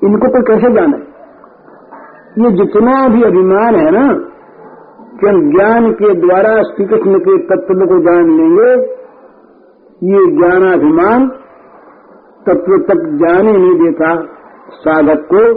इनको 0.06 0.28
तो 0.28 0.42
कैसे 0.42 0.74
जाने? 0.74 1.12
ये 2.44 2.50
जितना 2.50 3.08
भी 3.08 3.22
अभिमान 3.22 3.74
है 3.74 3.90
ना, 3.90 4.12
कि 5.20 5.28
हम 5.28 5.56
ज्ञान 5.56 5.92
के 5.92 6.14
द्वारा 6.14 6.62
श्री 6.62 6.84
कृष्ण 6.84 7.18
के 7.18 7.38
तत्व 7.38 7.74
को 7.74 8.02
जान 8.02 8.30
लेंगे, 8.30 8.92
ये 10.06 10.36
ज्ञानाभिमान 10.36 11.28
तत्व 12.46 12.84
तक 12.88 13.18
जाने 13.24 13.52
नहीं 13.52 13.74
देता। 13.74 14.31
साधक 14.74 15.28
को 15.34 15.54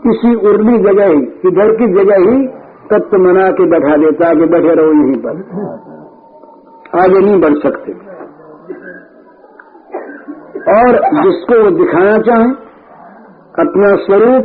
किसी 0.00 0.34
उर्ली 0.34 0.78
जगह 0.78 1.06
ही 1.06 1.20
किधर 1.20 1.76
की 1.76 1.86
जगह 1.86 2.30
ही 2.30 2.46
तत्व 2.90 3.18
मना 3.18 3.50
के 3.50 3.66
बैठा 3.66 3.96
देता 3.96 4.34
कि 4.34 4.44
बैठे 4.46 4.74
रहो 4.74 4.92
यहीं 4.92 5.18
पर। 5.18 5.30
आगे 7.00 7.18
नहीं 7.18 7.40
बढ़ 7.40 7.54
सकते। 7.54 7.92
और 10.72 10.92
जिसको 10.96 11.64
वो 11.64 11.70
दिखाना 11.70 12.18
चाहे, 12.18 12.50
अपना 13.58 13.96
स्वरूप, 13.96 14.44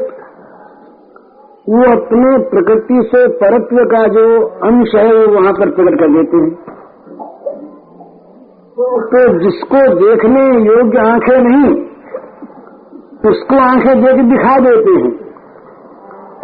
वो 1.69 1.81
अपने 1.91 2.50
प्रकृति 2.50 3.10
से 3.15 3.27
परत्व 3.27 3.77
का 3.77 4.08
जो 4.08 4.48
अंश 4.48 4.96
है, 4.96 5.13
वो 5.13 5.41
वहाँ 5.41 5.53
पर 5.53 5.69
प्रकट 5.69 6.00
कर 6.00 6.08
देते 6.08 6.38
हैं। 6.38 6.79
तो 8.79 9.39
जिसको 9.39 9.96
देखने 9.96 10.65
योग्य 10.75 11.00
आँखें 11.00 11.41
नहीं 11.41 11.88
उसको 13.26 13.56
आँखें 13.56 14.02
देख 14.02 14.16
दिखा 14.16 14.60
देते 14.60 14.92
हैं। 14.92 15.30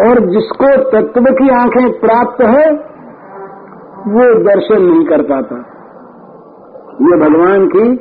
और 0.09 0.19
जिसको 0.19 0.77
तत्व 0.91 1.21
की 1.21 1.49
आँखें 1.49 1.99
प्राप्त 1.99 2.41
है, 2.41 2.71
वो 4.07 4.39
दर्शन 4.39 4.83
नहीं 4.83 5.05
कर 5.05 5.21
पाता। 5.21 5.55
ये 7.01 7.17
भगवान 7.19 7.67
की 7.67 7.95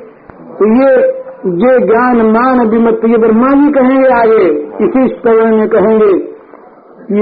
तो 0.54 0.74
ये 0.76 1.24
ये 1.44 1.86
ज्ञान 1.86 2.16
मान 2.16 2.68
विमत 2.68 3.00
ये 3.04 3.18
ब्रह्मा 3.18 3.48
जी 3.48 3.72
कहेंगे 3.72 4.08
आगे, 4.08 4.48
इसी 4.84 5.14
स्तव 5.14 5.56
में 5.56 5.68
कहेंगे, 5.68 6.34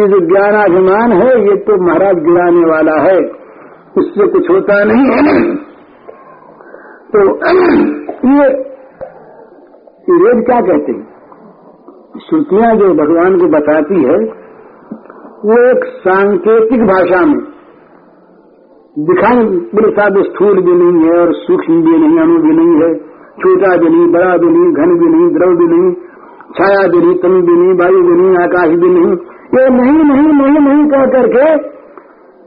ये 0.00 0.08
जो 0.08 0.20
ज्ञानाभिमान 0.20 1.12
है, 1.12 1.48
ये 1.48 1.56
तो 1.56 1.86
महाराज 1.86 2.14
गिराने 2.14 2.70
वाला 2.70 3.00
है। 3.00 3.18
उससे 3.98 4.26
कुछ 4.26 4.50
होता 4.50 4.84
नहीं 4.84 5.10
है। 5.10 5.54
तो 7.06 7.18
ये 8.32 8.48
वेद 10.12 10.46
क्या 10.46 10.60
कहते 10.60 10.92
हैं? 10.92 11.11
श्रुतियाँ 12.20 12.74
जो 12.76 12.94
भगवान 12.94 13.36
को 13.38 13.46
बताती 13.48 13.94
है, 13.94 14.16
वो 15.44 15.70
एक 15.70 15.84
सांकेतिक 15.84 16.82
भाषा 16.82 17.26
में 17.26 17.40
दिखाई 18.98 19.36
बड़े 19.74 19.90
साथ 19.90 20.10
स्थूल 20.22 20.60
भी 20.62 20.72
नहीं 20.72 21.08
है 21.08 21.18
और 21.20 21.34
सूक्ष्म 21.34 21.82
भी 21.82 21.98
नहीं, 21.98 22.18
अणु 22.18 22.38
भी 22.42 22.56
नहीं 22.56 22.82
है, 22.82 22.94
छोटा 23.40 23.76
भी 23.76 23.88
नहीं, 23.88 24.12
बड़ा 24.12 24.36
भी 24.36 24.46
नहीं, 24.46 24.72
घन 24.72 24.98
भी 24.98 25.08
नहीं, 25.08 25.34
द्रव 25.34 25.56
भी 25.56 25.64
नहीं, 25.64 25.92
छाया 26.58 26.88
भी 26.88 26.98
नहीं 26.98 27.14
तम 27.14 27.42
भी 27.42 27.52
नहीं, 27.52 27.78
वायु 27.78 28.02
भी 28.02 28.22
नहीं, 28.22 28.36
आकाश 28.36 28.68
भी 28.68 28.90
नहीं, 28.90 29.12
ये 29.54 29.68
नहीं 29.68 30.04
नहीं 30.04 30.32
नहीं 30.32 30.68
नहीं 30.68 30.90
कह 30.90 31.06
करके, 31.06 31.56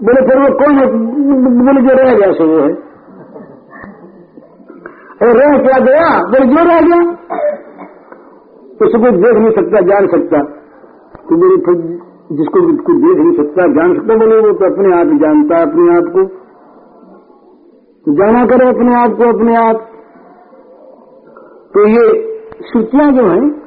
बोले, 0.04 0.22
फिर 0.22 0.40
वो 0.40 0.58
कौन 0.58 0.76
बोले, 1.66 1.82
जो 1.82 2.04
रह 2.04 2.14
गया 2.14 2.32
सो 2.32 2.48
वो 2.48 2.60
है। 2.60 2.74
रह 5.34 5.58
क्या 5.58 5.80
गया? 5.80 6.24
बोले, 6.24 6.46
जो 6.46 6.64
रह 6.64 6.82
गया 6.82 7.15
उसको 8.82 9.12
देख 9.12 9.36
नहीं 9.38 9.52
सकता, 9.52 9.82
जान 9.82 10.08
सकता। 10.08 10.44
तो 11.30 11.38
मेरे 11.38 11.84
जिसको 12.32 12.84
कुछ 12.84 12.96
देख 12.96 13.18
नहीं 13.18 13.38
सकता, 13.38 13.62
जान 13.68 13.96
सकता, 13.96 14.16
बोले 14.16 14.40
वो 14.40 14.54
तो 14.54 14.66
अपने 14.66 14.96
आप 14.96 15.08
जानता 15.08 15.58
है, 15.58 15.62
अपने 15.62 15.98
आप 15.98 16.04
को। 16.04 16.24
तो 18.06 18.14
जाना 18.14 18.46
करे 18.46 18.70
अपने 18.70 18.96
आप 18.96 19.10
को, 19.10 19.24
अपने 19.24 19.56
आप। 19.56 19.76
तो 21.74 21.88
ये 21.88 22.36
श्रुतियाँ 22.72 23.12
जो 23.12 23.24
हैं, 23.24 23.62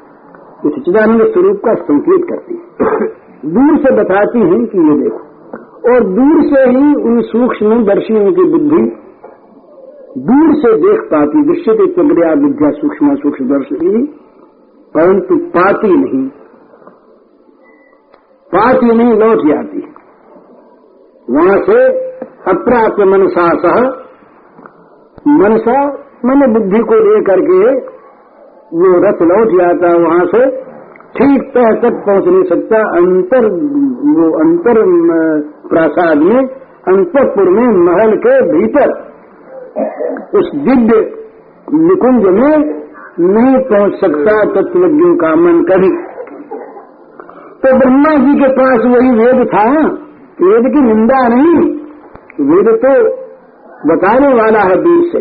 ये 0.66 0.70
सचिदानंद 0.70 1.22
स्वरूप 1.22 1.56
का 1.64 1.74
संकेत 1.74 2.24
करती 2.24 2.54
है। 2.54 2.88
दूर 3.46 3.76
से 3.76 3.96
बताती 3.96 4.38
हैं 4.38 4.66
कि 4.66 4.78
ये 4.78 5.02
देखो। 5.02 5.28
और 5.90 6.00
दूर 6.00 6.42
से 6.42 6.70
ही 6.70 6.94
उन 6.94 7.20
सूक्ष्म 7.20 7.84
दर्शियों 7.84 8.32
की 8.32 8.44
बुद्धि 8.44 8.96
दूर 10.18 10.54
से 10.54 10.76
देख 10.76 11.00
पाती, 11.00 11.44
दृश्य 11.44 11.74
के 11.74 11.86
प्रक्रिया 11.86 12.32
विद्या, 12.32 12.70
सूक्ष्म 12.70 13.14
सूक्ष्म 13.14 13.44
दर्शी 13.44 14.17
परंतु 14.94 15.36
पाती 15.48 15.88
नहीं। 15.94 16.26
पाती 18.50 18.94
नहीं 18.94 19.14
लौट 19.14 19.42
जाती। 19.46 19.80
वहाँ 21.28 21.56
से 21.62 21.78
अप्राप्त 22.50 23.00
मनसा 23.08 23.48
सह, 23.58 23.80
मनसा 25.40 25.78
मन 26.24 26.46
बुद्धि 26.52 26.80
को 26.82 27.00
लेकर 27.04 27.40
के 27.40 27.58
वो 28.74 28.88
रथ 29.02 29.20
लौट 29.22 29.52
जाता 29.52 29.90
है 29.90 29.98
वहाँ 29.98 30.24
से, 30.26 30.40
ठीक 31.10 31.44
तह 31.54 31.68
तक 31.82 32.00
पहुँच 32.06 32.24
नहीं 32.24 32.44
सकता। 32.44 32.80
अंतर, 32.96 33.46
वो 34.16 34.26
अंतर 34.40 34.80
प्रासाद 35.68 36.18
में 36.22 36.40
अंतपुर 36.88 37.48
में, 37.50 37.68
महल 37.84 38.16
के 38.16 38.34
भीतर, 38.50 38.92
उस 40.34 40.50
दिव्य 40.56 41.00
निकुंज 41.74 42.26
में 42.34 42.54
नहीं 43.20 43.58
पहुँच 43.58 43.92
सकता 43.92 44.44
तत्वज्ञों 44.44 45.16
का 45.16 45.34
मन 45.34 45.62
कभी। 45.62 45.88
तो 47.62 47.78
ब्रह्मा 47.78 48.14
जी 48.14 48.40
के 48.40 48.48
पास 48.48 48.78
वही 48.84 49.10
वेद 49.10 49.48
था। 49.48 49.64
वेद 50.42 50.72
की 50.74 50.82
निंदा 50.82 51.28
नहीं। 51.28 51.70
वेद 52.40 52.68
तो 52.68 52.92
बताने 53.88 54.28
वाला 54.28 54.60
है 54.60 54.76
दूर 54.76 55.04
से। 55.04 55.18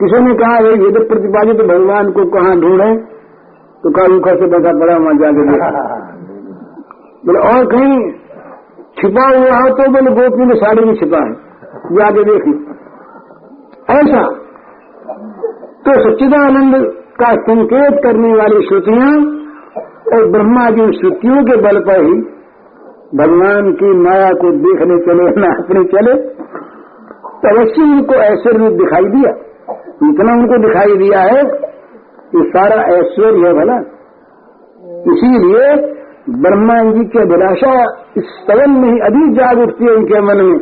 किसी 0.00 0.22
ने 0.22 0.34
कहा 0.34 0.60
भाई 0.60 0.78
वेद 0.78 1.08
प्रतिपादित 1.08 1.56
तो 1.56 1.64
भगवान 1.64 2.10
को 2.10 2.24
कहाँ 2.24 2.60
ढूंढे 2.60 3.16
तो 3.82 3.90
कहा 3.90 4.16
ऊखा 4.16 4.34
से 4.34 4.46
बता 4.46 4.72
पड़ा, 4.72 4.96
वहाँ 4.96 5.14
जाके 5.14 5.44
बोले, 7.26 7.38
और 7.38 7.66
कहीं 7.66 8.12
छिपा 8.98 9.26
हुआ 9.28 9.60
हो 9.60 9.68
तो 9.68 9.90
बोले, 9.90 10.10
गोपी 10.10 10.44
में 10.44 10.54
साड़ी 10.54 10.84
में 10.84 10.94
छिपा 10.94 11.18
है। 11.18 11.32
जाके 11.92 12.24
देख। 12.24 12.42
ऐसा 13.90 14.45
तो 15.86 15.92
सच्चिदानंद 15.94 16.74
का 17.20 17.28
संकेत 17.42 17.98
करने 18.04 18.30
वाली 18.36 18.62
श्रुतियाँ 18.68 19.10
और 20.14 20.24
ब्रह्मा 20.30 20.64
जी 20.70 20.86
श्रुतियों 20.98 21.44
के 21.44 21.56
बल 21.56 21.78
पर 21.80 22.02
ही 22.04 22.16
भगवान 23.14 23.70
की 23.72 23.90
माया 23.98 24.30
को 24.30 24.50
देखने 24.64 24.96
चले 25.04 25.28
नाचने 25.40 25.84
चले। 25.84 26.14
तो 27.42 27.52
अवश्य 27.52 27.82
उनको 27.82 28.14
ऐश्वर्य 28.14 28.70
दिखाई 28.76 29.04
दिया। 29.04 29.30
इतना 30.10 30.32
उनको 30.32 30.58
दिखाई 30.68 30.96
दिया 30.96 31.20
है 31.20 31.40
ये 32.34 32.44
सारा 32.48 32.82
ऐश्वर्य 32.96 33.46
है 33.46 33.54
भला। 33.54 33.80
इसीलिए 35.12 35.74
ब्रह्मा 36.42 36.82
जी 36.92 37.04
की 37.04 37.18
अभिलाषा 37.18 37.74
इस 38.16 38.32
सदन 38.40 38.70
में 38.70 38.88
ही 38.88 38.98
अधिक 39.00 39.34
जाग 39.34 39.58
उठती 39.58 39.84
है 39.84 39.92
उनके 39.92 40.20
मन 40.20 40.46
में 40.46 40.58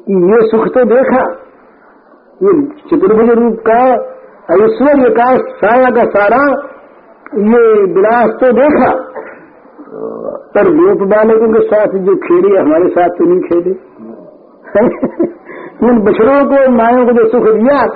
कि 0.00 0.18
ये 0.32 0.46
सुख 0.48 0.66
तो 0.68 0.84
देखा। 0.84 1.22
ये 2.42 2.66
चतुर्भुज 2.66 3.30
रूप 3.30 3.64
का, 3.68 3.94
ऐश्वर्य 4.54 5.10
का 5.10 5.36
सारा 5.36 5.90
का 5.90 6.04
सारा, 6.04 6.68
ये 7.38 7.82
विलास 7.82 8.26
तो 8.26 8.52
देखा। 8.52 9.12
पर 10.54 10.68
गोप 10.68 11.08
बालकों 11.08 11.52
के 11.52 11.66
साथ 11.66 11.86
जो 11.86 12.16
खेले, 12.16 12.58
हमारे 12.58 12.88
साथ 12.88 13.08
तो 13.08 13.24
नहीं 13.24 13.40
खेले। 13.40 13.70
इन 15.86 16.00
बछड़ों 16.00 16.44
को, 16.44 16.70
मायों 16.70 17.06
को 17.06 17.12
जो 17.12 17.28
सुख 17.28 17.42
दिया, 17.42 17.86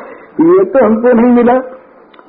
ये 0.41 0.65
तो 0.65 0.87
हमको 0.87 1.13
नहीं 1.13 1.35
मिला। 1.35 1.61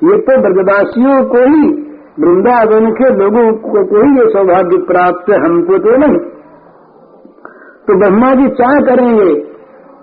ये 0.04 0.18
तो 0.18 0.40
ब्रजवासियों 0.40 1.24
को 1.24 1.36
ही, 1.36 1.92
वृंदावन 2.20 2.90
के 2.90 3.10
लोगों 3.10 3.52
को 3.52 3.68
कोई 3.68 4.08
ये 4.08 4.32
सौभाग्य 4.32 4.76
प्राप्त 4.76 5.30
है, 5.30 5.36
हमको 5.36 5.78
तो 5.78 5.96
नहीं। 5.96 6.18
तो 7.86 7.98
ब्रह्मा 7.98 8.34
जी 8.34 8.48
चाह 8.48 8.74
करेंगे? 8.74 9.46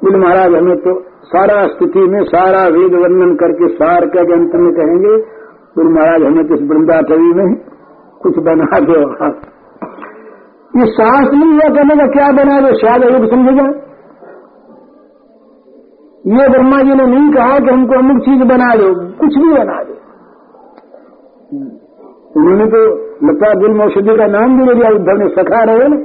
बोले, 0.04 0.18
महाराज, 0.18 0.56
हमें 0.56 0.78
तो 0.78 1.11
सारा 1.24 1.58
स्थिति 1.68 2.02
में, 2.08 2.22
सारा 2.26 2.62
वेद 2.68 2.94
वर्णन 2.94 3.34
करके 3.36 3.68
सार 3.74 4.06
के 4.06 4.20
अंत 4.34 4.56
में 4.56 4.72
कहेंगे 4.74 5.14
बोले 5.76 5.90
महाराज, 5.90 6.24
हमें 6.24 6.46
किस 6.46 6.60
इस 6.60 6.68
वृंदा 6.70 6.98
कवि 7.10 7.30
में 7.36 7.50
कुछ 8.22 8.40
बना 8.46 8.80
दो। 8.80 8.98
ये 10.74 10.86
साहस 10.92 11.30
नहीं 11.34 11.54
हुआ 11.54 11.70
करने 11.76 11.96
का 11.96 12.08
क्या 12.08 12.28
बना 12.34 12.58
दो? 12.62 12.74
शायद 12.80 13.04
अयुग 13.04 13.30
समझेगा 13.30 13.68
ये 16.32 16.48
ब्रह्मा 16.50 16.82
जी 16.82 16.96
ने 16.96 17.06
नहीं 17.06 17.30
कहा 17.34 17.60
कि 17.60 17.70
हमको 17.70 17.98
अमुक 17.98 18.20
चीज़ 18.26 18.44
बना 18.50 18.70
दो, 18.76 18.90
कुछ 19.22 19.38
भी 19.38 19.50
बना 19.54 19.78
दो। 19.84 19.96
उन्होंने 22.36 22.66
तो 22.66 22.82
लता 23.24 23.54
गुल 23.60 23.82
औषधि 23.82 24.18
का 24.18 24.28
नाम 24.30 24.58
भी 24.58 24.68
ले 24.68 24.74
लिया, 24.74 24.92
उद्धव 24.92 25.18
ने 25.18 25.28
सखा 25.30 25.64
रहे 25.64 25.88
ना 25.88 25.98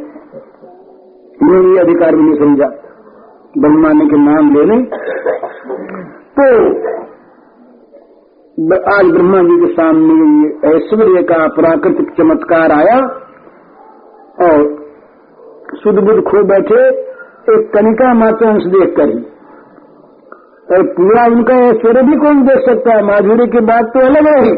उन्होंने 1.43 1.81
अधिकार 1.81 2.17
भी 2.17 2.23
नहीं 2.23 2.39
समझा। 2.39 2.69
ब्रह्मा 3.57 3.91
ने 3.93 4.07
के 4.07 4.19
नाम 4.23 4.49
ले 4.55 4.63
लेने 4.65 4.79
तो 6.37 6.47
आज 8.93 9.13
ब्रह्मा 9.13 9.39
जी 9.43 9.57
के 9.61 9.69
सामने 9.73 10.27
ऐश्वर्य 10.71 11.23
का 11.23 11.39
प्राकृतिक 11.55 12.11
चमत्कार 12.19 12.73
आया 12.73 12.99
और 14.41 14.67
शुद्ध 15.79 15.97
बुद्ध 16.01 16.19
खो 16.23 16.43
बैठे, 16.45 16.83
एक 17.49 17.71
कनिका 17.75 18.13
मात्र 18.15 18.49
अंश 18.49 18.69
देख 18.75 18.95
कर 18.97 19.09
ही 19.09 19.19
और 20.69 20.87
पूरा 20.93 21.27
उनका 21.33 21.59
ऐश्वर्य 21.65 22.03
भी 22.03 22.17
कौन 22.19 22.45
देख 22.45 22.63
सकता 22.65 22.95
है? 22.97 23.03
माधुरी 23.05 23.47
की 23.49 23.65
बात 23.67 23.91
तो 23.95 24.07
अलग 24.07 24.29
है। 24.29 24.55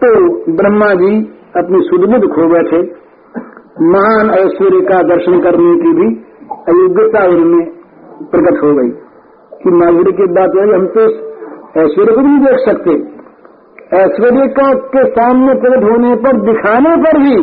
तो 0.00 0.08
ब्रह्मा 0.54 0.94
जी 0.94 1.12
अपनी 1.56 1.82
सुदबुद 1.82 2.30
खो 2.34 2.48
बैठे, 2.48 2.80
महान 3.88 4.30
ऐश्वर्य 4.36 4.80
का 4.86 5.02
दर्शन 5.08 5.40
करने 5.42 5.76
की 5.82 5.92
भी 5.92 6.08
अयोग्यता 6.68 7.24
उनमें 7.26 7.64
प्रकट 8.30 8.62
हो 8.64 8.72
गई 8.74 8.90
कि 9.62 9.70
माधुरी 9.74 10.12
की 10.12 10.26
बात 10.32 10.56
है, 10.56 10.66
हम 10.74 10.86
तो 10.88 11.04
ऐश्वर्य 11.80 12.12
को 12.12 12.20
नहीं 12.20 12.38
देख 12.44 12.58
सकते। 12.64 12.92
ऐश्वर्य 13.96 14.46
का 14.48 14.66
के 14.88 15.04
सामने 15.10 15.54
प्रकट 15.60 15.84
होने 15.84 16.14
पर, 16.16 16.40
दिखाने 16.42 16.94
पर 16.96 17.18
भी 17.18 17.36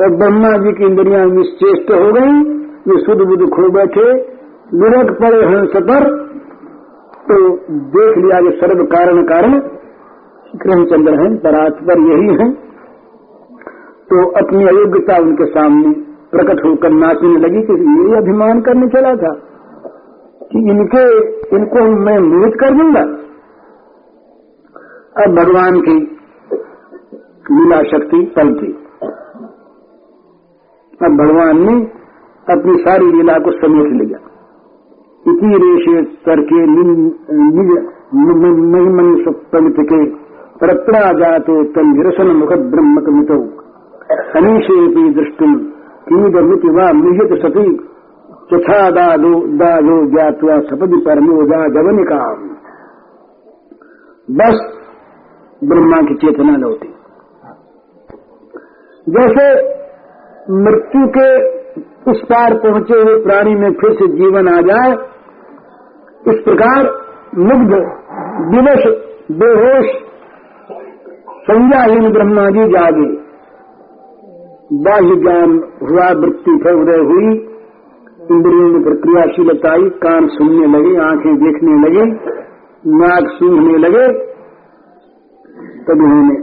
और 0.00 0.16
ब्रह्मा 0.16 0.52
जी 0.58 0.72
की 0.72 0.84
इंद्रिया 0.84 1.24
निश्चेष्ट 1.24 1.90
हो 1.92 2.12
गई, 2.12 2.32
वे 2.86 2.98
शुद्ध 3.04 3.20
बुद्ध 3.22 3.50
खो 3.50 3.68
बैठे 3.70 4.06
विरट 4.74 5.12
पड़े 5.20 5.44
हंस 5.46 5.76
पर 5.82 6.08
तो 7.28 7.36
देख 7.92 8.18
लिया 8.18 8.40
कि 8.40 8.56
सर्व 8.56 8.82
कारण 8.86 9.22
कारण 9.24 9.58
कृष्णचंद्र 10.54 11.14
हैं 11.20 11.30
पर 11.86 12.02
यही 12.08 12.34
है। 12.40 12.50
तो 14.10 14.24
अपनी 14.40 14.66
अयोग्यता 14.66 15.16
उनके 15.22 15.46
सामने 15.46 15.92
प्रकट 16.34 16.64
होकर 16.66 16.92
नाचने 16.92 17.36
लगी 17.38 17.62
कि 17.62 17.80
ये 17.88 18.16
अभिमान 18.18 18.60
करने 18.60 18.88
चला 18.88 19.14
था 19.16 19.32
कि 20.44 20.62
इनके, 20.70 21.04
इनको 21.56 21.84
मैं 22.00 22.18
मोहित 22.20 22.54
कर 22.60 22.74
दूँगा। 22.74 23.04
अब 25.16 25.34
भगवान 25.34 25.80
की 25.80 25.96
लीला 27.50 27.82
शक्ति 27.82 28.20
पलटी 28.36 28.70
अब 31.00 31.16
भगवान 31.18 31.60
ने 31.60 31.74
अपनी 32.46 32.74
सारी 32.78 33.10
लीला 33.12 33.38
को 33.38 33.52
समेट 33.52 33.92
लिया। 33.92 34.18
इति 35.26 35.50
रेशे 35.62 36.02
करके 36.26 36.62
महिमन 38.72 39.14
सप्तमित 39.24 39.76
के 39.82 40.00
परत्रा 40.58 41.00
जातो 41.12 41.54
तम 41.72 41.92
निरसन 41.92 42.28
मुख 42.36 42.52
ब्रह्म 42.72 43.00
कमितो 43.00 43.38
अनीशे 44.36 44.76
दृष्टि 45.12 45.48
वा 46.08 46.92
निहित 46.92 47.42
सती 47.42 47.76
चथा 48.52 48.90
दादो 48.90 49.46
दादो 49.46 50.10
ज्ञातवा 50.10 50.58
सपदि 50.60 50.96
परमोजा 50.96 51.68
जवनिका 51.68 52.32
बस 54.30 54.80
ब्रह्मा 55.64 56.02
की 56.02 56.14
चेतना 56.14 56.56
लौटी। 56.56 56.88
जैसे 59.08 59.74
मृत्यु 60.52 61.06
के 61.06 61.54
उस 62.10 62.20
पार 62.22 62.54
पहुँचे 62.54 63.00
हुए 63.02 63.24
प्राणी 63.24 63.54
में 63.54 63.72
फिर 63.72 63.92
से 63.92 64.06
जीवन 64.06 64.48
आ 64.48 64.60
जाए, 64.60 64.92
इस 66.32 66.40
प्रकार 66.44 67.00
मुग्ध 67.38 67.72
दिवस 68.50 68.86
बेहोश, 69.30 69.86
संज्ञाहीन 71.40 72.12
ब्रह्मा 72.12 72.50
जी 72.50 72.64
जागे। 72.64 73.23
बाह्य 74.74 75.16
ज्ञान 75.16 75.50
हुआ 75.82 76.04
वृत्ति 76.20 76.52
फिर 76.62 76.74
उदय 76.74 77.02
हुई, 77.08 77.26
इंद्रियों 78.30 78.68
में 78.68 78.82
प्रक्रियाशीलता 78.82 79.72
आई 79.72 79.90
कान 80.02 80.26
सुनने 80.28 80.66
लगे, 80.68 80.94
आँखें 81.02 81.34
देखने 81.36 81.74
लगे, 81.80 82.06
नाक 82.94 83.28
सूंघने 83.32 83.76
लगे, 83.78 84.06
तब 85.84 86.02
उन्होंने 86.02 86.36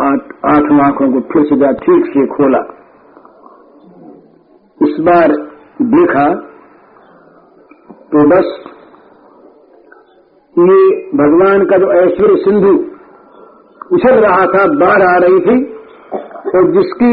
आठ 0.00 0.34
आठ 0.46 0.72
आँखों 0.82 1.08
को 1.12 1.20
फिर 1.30 1.44
से 1.44 1.72
ठीक 1.76 2.12
से 2.12 2.26
खोला। 2.26 2.62
इस 4.80 5.00
बार 5.00 5.32
देखा 5.90 6.28
तो 8.12 8.28
बस 8.28 8.54
ये 10.56 10.78
भगवान 11.16 11.64
का 11.64 11.78
जो 11.78 11.92
ऐश्वर्य 11.94 12.36
सिंधु 12.36 12.72
उछल 13.92 14.18
रहा 14.20 14.46
था, 14.46 14.66
बाढ़ 14.78 15.02
आ 15.02 15.16
रही 15.16 15.40
थी 15.40 15.58
और 16.54 16.70
जिसकी 16.70 17.12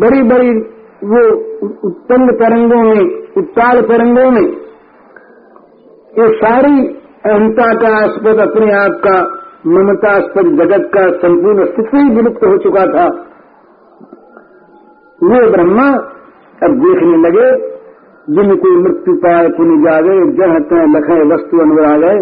बड़ी 0.00 0.22
बड़ी 0.22 0.50
वो 1.04 1.22
उत्पन्न 1.86 2.32
तरंगों 2.32 2.82
में 2.82 3.00
उत्ताल 3.36 3.80
तरंगों 3.82 4.30
में, 4.30 4.46
ये 6.12 6.28
सारी 6.34 6.76
अहंता 7.26 7.66
का 7.74 7.90
आस्पद 7.96 8.40
अपने 8.40 8.72
आप 8.72 9.00
का 9.06 9.16
ममतास्पद 9.66 10.48
जगत 10.58 10.88
का 10.94 11.04
संपूर्ण 11.18 11.62
अस्तित्व 11.62 11.96
ही 11.96 12.08
विलुप्त 12.10 12.44
हो 12.44 12.56
चुका 12.58 12.86
था। 12.86 13.06
वो 15.24 15.44
ब्रह्मा 15.50 15.86
अब 16.62 16.80
देखने 16.80 17.16
लगे 17.18 17.46
जिन 18.28 18.56
कोई 18.56 18.76
मृत्यु 18.76 19.14
पाए 19.16 19.48
पुनि 19.48 19.76
जागे 19.84 20.18
जह 20.36 20.58
तय 20.68 20.86
लखे 20.88 21.16
वस्तु 21.34 21.60
अनुरा 21.60 21.96
गए 21.98 22.18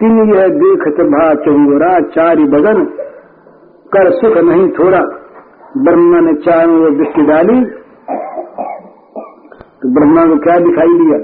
तीन 0.00 0.18
यह 0.34 0.48
देख 0.56 0.88
भा 1.10 1.26
चहुरा 1.44 1.92
चारि 2.10 2.44
बगन 2.44 2.84
कर 3.92 4.10
सुख 4.10 4.36
नहीं 4.44 4.68
थोड़ा। 4.70 5.00
ब्रह्मा 5.76 6.20
ने 6.20 6.34
चार 6.34 6.66
वो 6.66 6.90
दृष्टि 6.90 7.22
डाली 7.22 7.64
तो 9.82 9.94
ब्रह्मा 9.94 10.26
को 10.26 10.36
क्या 10.36 10.58
दिखाई 10.58 10.88
दिया? 10.88 11.18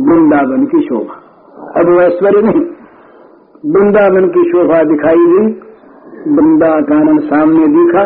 वृंदावन 0.00 0.66
की 0.66 0.80
शोभा। 0.80 1.20
अब 1.80 2.00
ऐश्वर्य 2.00 2.42
नहीं। 2.42 2.64
वृंदावन 3.74 4.28
की 4.28 4.50
शोभा 4.50 4.82
दिखाई 4.82 5.16
दी 5.16 5.60
वृंदा 6.28 6.80
कानन 6.80 7.18
सामने 7.18 7.66
दिखा, 7.66 8.02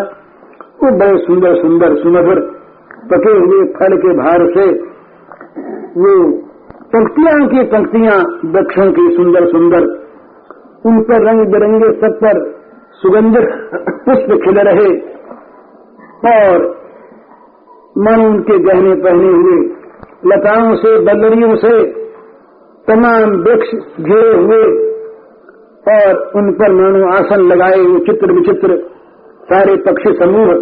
वो 0.83 0.99
बड़े 0.99 1.19
सुंदर 1.19 1.55
सुंदर, 1.55 1.97
सुमधुर, 1.97 2.41
पके 3.05 3.31
हुए 3.31 3.65
फल 3.65 3.97
के 3.97 4.09
भार 4.09 4.47
से 4.47 4.67
वो 6.01 6.39
पंक्तियाँ 6.93 7.49
की 7.49 7.63
पंक्तियाँ, 7.63 8.19
वृक्षों 8.45 8.93
की 8.93 9.17
सुंदर 9.17 9.47
सुंदर, 9.47 9.85
उन 10.87 11.01
पर 11.01 11.23
रंग 11.23 11.47
बिरंगे 11.53 11.93
सब 12.01 12.19
पर 12.25 12.61
सुगंधित 12.93 13.49
पुष्प 14.07 14.45
खिल 14.45 14.59
रहे। 14.59 15.18
और 16.27 16.79
मन 17.99 18.27
उनके 18.27 18.59
गहने 18.59 18.95
पहने 18.95 19.29
हुए, 19.29 19.75
लताओं 20.27 20.75
से, 20.75 20.99
बल्लरियों 20.99 21.57
से 21.57 21.93
तमाम 22.89 23.31
वृक्ष 23.31 23.71
घिरे 24.01 24.37
हुए 24.37 24.89
और 25.89 26.33
उन 26.37 26.53
पर 26.53 26.73
मानो 26.73 27.09
आसन 27.13 27.41
लगाए 27.41 27.79
हुए 27.79 28.01
चित्र 28.01 28.33
विचित्र 28.33 28.79
सारे 29.45 29.77
पक्षी 29.77 30.13
समूह, 30.13 30.53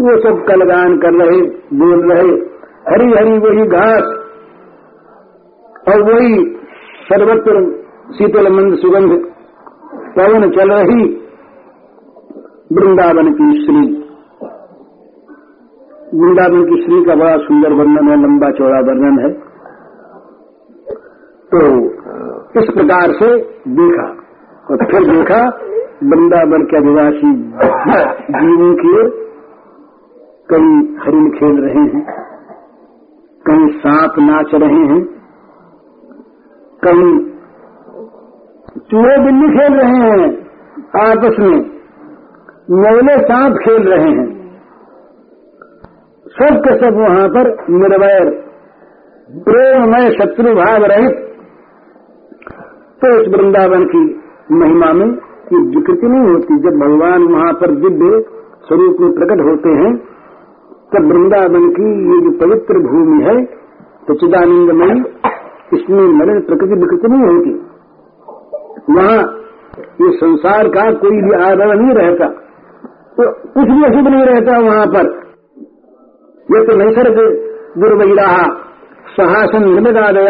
वो 0.00 0.20
सब 0.20 0.44
कलगान 0.44 0.96
कर 0.96 1.24
रहे, 1.24 1.40
बोल 1.74 2.12
रहे। 2.12 2.52
हरी 2.88 3.12
हरी 3.12 3.38
वही 3.38 3.66
घास 3.66 4.02
और 5.88 6.02
वही 6.02 6.56
सर्वत्र 7.02 7.82
शीतल 8.12 8.48
मंद 8.52 8.78
सुगंध, 8.78 9.24
पवन 10.16 10.50
चल 10.50 10.72
रही 10.72 11.18
वृंदावन 12.72 13.32
की 13.32 13.64
श्री। 13.64 14.01
वृंदावन 16.14 16.64
की 16.64 16.82
श्री 16.82 17.04
का 17.04 17.14
बड़ा 17.14 17.36
सुंदर 17.36 17.72
वर्णन 17.72 18.08
है, 18.08 18.22
लंबा 18.22 18.50
चौड़ा 18.50 18.80
वर्णन 18.80 19.18
है। 19.18 19.32
तो 21.50 21.58
इस 22.60 22.70
प्रकार 22.74 23.12
से 23.12 23.36
देखा। 23.68 24.08
और 24.70 24.76
फिर 24.84 25.16
देखा, 25.16 25.40
वृंदावन 26.04 26.62
के 26.62 26.76
आदिवासी 26.76 27.32
जीवों 28.30 28.74
की 28.74 29.00
ओर 29.00 29.10
कई 30.50 30.96
हरिण 31.02 31.30
खेल 31.30 31.60
रहे 31.60 31.84
हैं, 31.84 32.04
कई 33.50 33.78
सांप 33.78 34.12
नाच 34.18 34.50
रहे 34.54 34.84
हैं, 34.86 35.04
कई 36.84 37.32
चूहे 38.90 39.18
बिल्ली 39.24 39.58
खेल 39.58 39.74
रहे 39.74 39.98
हैं, 40.02 40.46
आपस 41.08 41.36
में 41.38 41.70
नवले 42.70 43.22
सांप 43.22 43.56
खेल 43.56 43.82
रहे 43.88 44.10
हैं। 44.10 44.31
सब 46.32 46.56
के 46.58 46.76
सब 46.76 46.96
वहाँ 46.96 47.28
पर 47.28 47.56
निर्वैर 47.70 48.30
प्रेममय 49.30 50.10
शत्रु 50.10 50.54
भाव 50.54 50.84
रहित। 50.84 51.14
तो 53.00 53.20
इस 53.20 53.28
वृंदावन 53.28 53.84
की 53.84 54.20
महिमा 54.52 54.92
में 54.92 55.14
की 55.16 55.56
विकृति 55.76 56.06
नहीं 56.06 56.32
होती। 56.32 56.58
जब 56.58 56.78
भगवान 56.78 57.22
वहाँ 57.22 57.52
पर 57.52 57.70
दिव्य 57.70 58.24
स्वरूप 58.66 58.96
में 59.00 59.12
प्रकट 59.12 59.40
होते 59.40 59.68
हैं, 59.68 59.96
तब 60.94 61.08
वृंदावन 61.08 61.70
की 61.70 62.14
ये 62.14 62.20
जो 62.20 62.46
पवित्र 62.46 62.78
भूमि 62.78 63.24
है, 63.24 63.44
सच्चिदानंदमयी, 64.10 65.00
इसमें 65.72 66.08
मरण 66.08 66.40
प्रकृति 66.40 66.74
विकृति 66.74 67.08
नहीं 67.08 67.22
होती। 67.22 67.50
वहाँ 68.90 69.38
ये 70.00 70.16
संसार 70.16 70.68
का 70.68 70.92
कोई 70.92 71.10
भी 71.10 71.32
आदर 71.32 71.74
नहीं 71.74 71.94
रहता। 71.94 72.26
तो 73.16 73.32
कुछ 73.32 73.64
भी 73.64 73.84
अशुभ 73.84 74.08
नहीं 74.08 74.24
रहता 74.24 74.58
वहाँ 74.58 74.86
पर। 74.86 75.21
ये 76.52 76.64
तो 76.66 76.76
नैसर्ग 76.76 77.18
दुर्वैरा, 77.78 78.28
सहासन 79.16 79.64
निर्मदादय, 79.64 80.28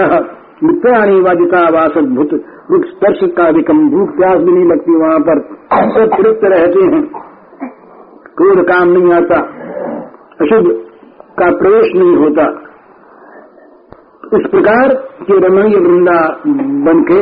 मित्राणी 0.65 1.21
वादिका 1.21 1.63
वासभूत 1.69 2.35
रुख 2.71 2.85
स्पर्श 2.87 3.21
का 3.37 3.49
विकम 3.49 3.79
भूख 3.91 4.11
प्यास 4.17 4.39
भी 4.39 4.53
नहीं 4.53 4.67
लगती 4.67 4.97
वहाँ 4.97 5.21
पर 5.21 5.41
सब 5.95 6.15
तृप्त 6.17 6.45
रहते 6.45 6.85
हैं। 6.87 7.03
क्रोध 8.37 8.61
काम 8.69 8.89
नहीं 8.89 9.13
आता, 9.13 9.39
अशुभ 10.41 10.69
का 11.39 11.51
प्रवेश 11.57 11.89
नहीं 11.97 12.17
होता। 12.17 12.47
इस 14.33 14.47
प्रकार 14.51 14.95
के 15.23 15.39
रमणीय 15.39 15.79
वृंदा 15.79 16.19
बन 16.85 17.03
के 17.03 17.21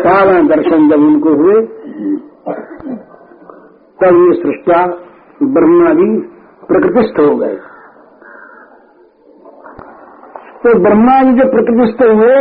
पावन 0.00 0.48
दर्शन 0.48 0.88
जब 0.88 1.06
उनको 1.06 1.34
हुए, 1.34 1.60
तब 3.98 4.18
ये 4.24 4.34
सृष्टा 4.42 4.84
ब्रह्मा 5.54 5.92
जी 5.92 6.10
प्रकृतिस्थ 6.68 7.20
हो 7.20 7.34
गए। 7.36 7.56
तो 10.66 10.78
ब्रह्मा 10.78 11.22
जी 11.22 11.32
जो 11.32 11.44
प्रकृतिस्थ 11.50 12.00
हुए 12.02 12.38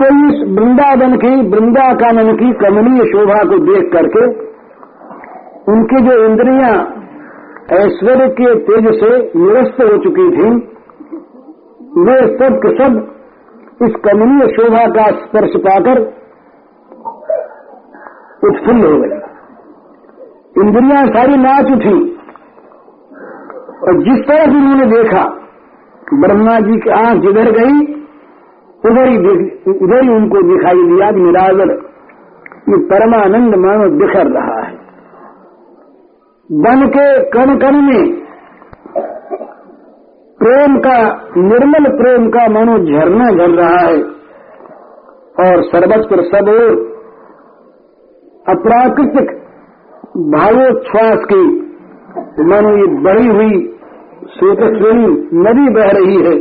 तो 0.00 0.08
इस 0.26 0.42
वृंदावन 0.58 1.16
की 1.16 1.28
वृंदा 1.28 1.54
वृंदाकानन 1.56 2.32
की 2.36 2.52
कमनीय 2.52 3.04
शोभा 3.04 3.38
को 3.44 3.58
देख 3.58 3.86
करके, 3.92 4.26
उनकी 5.72 6.02
जो 6.02 6.18
इंद्रियाँ 6.24 6.74
ऐश्वर्य 7.78 8.28
के 8.40 8.54
तेज 8.58 8.90
से 9.00 9.10
निरस्त 9.36 9.80
हो 9.82 9.96
चुकी 9.98 10.28
थी, 10.30 10.50
वे 12.00 12.18
सब 12.36 12.60
के 12.66 12.74
सब 12.76 13.00
इस 13.82 13.96
कमनीय 14.04 14.48
शोभा 14.48 14.84
का 14.88 15.10
स्पर्श 15.16 15.56
पाकर 15.56 16.00
उत्फुल्ल 18.48 18.92
हो 18.92 19.00
गई 19.00 19.27
इंद्रियाँ 20.60 21.06
सारी 21.06 21.36
नाच 21.36 21.72
उठी। 21.72 22.14
और 23.82 24.02
जिस 24.02 24.24
तरह 24.28 24.44
से 24.44 24.56
उन्होंने 24.56 24.86
देखा, 24.86 25.22
ब्रह्मा 26.14 26.60
जी 26.60 26.80
की 26.80 26.90
आँख 26.90 27.20
जिधर 27.20 27.50
गई, 27.50 27.94
उधर 28.84 29.08
ही 29.08 29.16
उधर 29.70 30.02
ही 30.02 30.10
उनको 30.10 30.42
दिखाई 30.42 30.82
दिया 30.82 31.10
कि 31.10 31.20
निरागर 31.20 31.70
ये 32.68 32.78
परमानंद 32.78 33.54
मानो 33.54 33.90
बिखर 33.90 34.26
रहा 34.26 34.60
है। 34.66 34.76
बन 36.52 36.86
के 36.86 37.24
कण 37.24 37.58
कण 37.58 37.80
में 37.80 38.28
प्रेम 40.38 40.78
का, 40.78 41.24
निर्मल 41.36 41.98
प्रेम 41.98 42.28
का 42.28 42.48
मानो 42.48 42.78
झरना 42.78 43.30
झर 43.30 43.50
रहा 43.50 43.80
है। 43.80 44.02
और 45.40 45.62
सर्वस्व 45.62 46.22
सब 46.22 46.48
और 46.48 46.98
अप्राकृतिक 48.56 49.47
भावोच्छ्वास 50.18 51.24
की 51.24 51.42
मानो 52.44 52.70
ये 52.76 52.86
बढ़ी 53.02 53.28
हुई 53.28 53.58
श्वेतश्रेणी 54.30 55.10
नदी 55.38 55.66
बह 55.70 55.90
रही 55.90 56.16
है, 56.22 56.32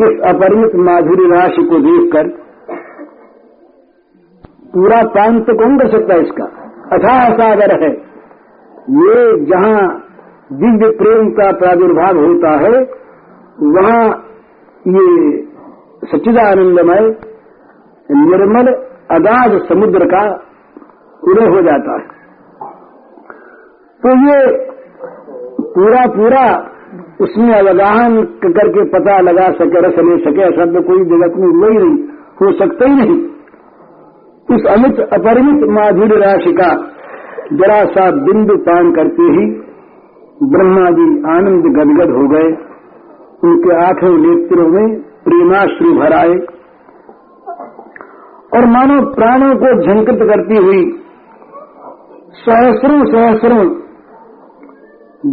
इस 0.00 0.22
अपरिमित 0.26 0.76
माधुरी 0.80 1.28
राशि 1.30 1.64
को 1.64 1.80
देखकर 1.80 2.28
पूरा 4.72 5.02
प्रांत 5.08 5.42
तो 5.46 5.58
कौन 5.58 5.78
कर 5.78 5.88
सकता 5.88 6.14
है 6.14 6.20
इसका। 6.22 6.44
अथाह 6.92 7.22
सागर 7.34 7.76
है। 7.84 7.92
ये 8.98 9.22
जहाँ 9.46 9.78
दिव्य 10.56 10.90
प्रेम 10.98 11.30
का 11.32 11.50
प्रादुर्भाव 11.58 12.18
होता 12.18 12.58
है, 12.58 12.76
वहाँ 13.70 14.04
ये 14.90 15.06
सच्चिदानंदमय, 16.04 17.08
निर्मल, 18.08 18.72
अगाध 19.12 19.58
समुद्र 19.66 20.06
का 20.06 20.28
उदय 21.22 21.46
हो 21.46 21.62
जाता 21.62 21.92
है। 21.92 22.04
तो 24.02 24.12
ये 24.26 24.36
पूरा 25.74 26.06
पूरा 26.06 26.44
उसमें 27.20 27.54
अवगाहन 27.54 28.22
करके 28.22 28.84
पता 28.84 29.18
लगा 29.20 29.50
सके, 29.50 29.80
रस 29.80 29.98
ले 29.98 30.16
सके, 30.18 30.42
ऐसा 30.42 30.64
तो 30.64 30.82
कोई 30.82 31.04
जगत 31.04 31.34
में 31.36 31.48
हुआ 31.48 31.68
ही 31.68 31.76
नहीं, 31.76 31.96
हो 32.42 32.52
सकता 32.52 32.86
ही 32.86 32.94
नहीं। 32.94 33.18
उस 34.48 34.64
अमित 34.66 35.00
अपरिमित 35.12 35.68
माधुर्य 35.70 36.16
राशि 36.16 36.52
का 36.52 36.70
जरा 37.52 37.84
सा 37.84 38.10
बिंदु 38.10 38.56
पान 38.56 38.92
करते 38.92 39.22
ही 39.22 39.44
ब्रह्मा 40.50 40.90
जी 40.90 41.06
आनंद 41.30 41.64
गदगद 41.76 42.10
हो 42.10 42.28
गए। 42.28 42.48
उनके 43.44 43.74
आठों 43.84 44.10
नेत्रों 44.18 44.68
में 44.68 45.00
प्रेमाश्रु 45.24 45.92
भराए 45.94 46.34
और 48.56 48.66
मानो 48.66 49.00
प्राणों 49.14 49.54
को 49.56 49.70
झंकृत 49.82 50.26
करती 50.28 50.56
हुई 50.56 50.99
सहस्रों 52.40 52.98
सहस्रों 53.04 53.64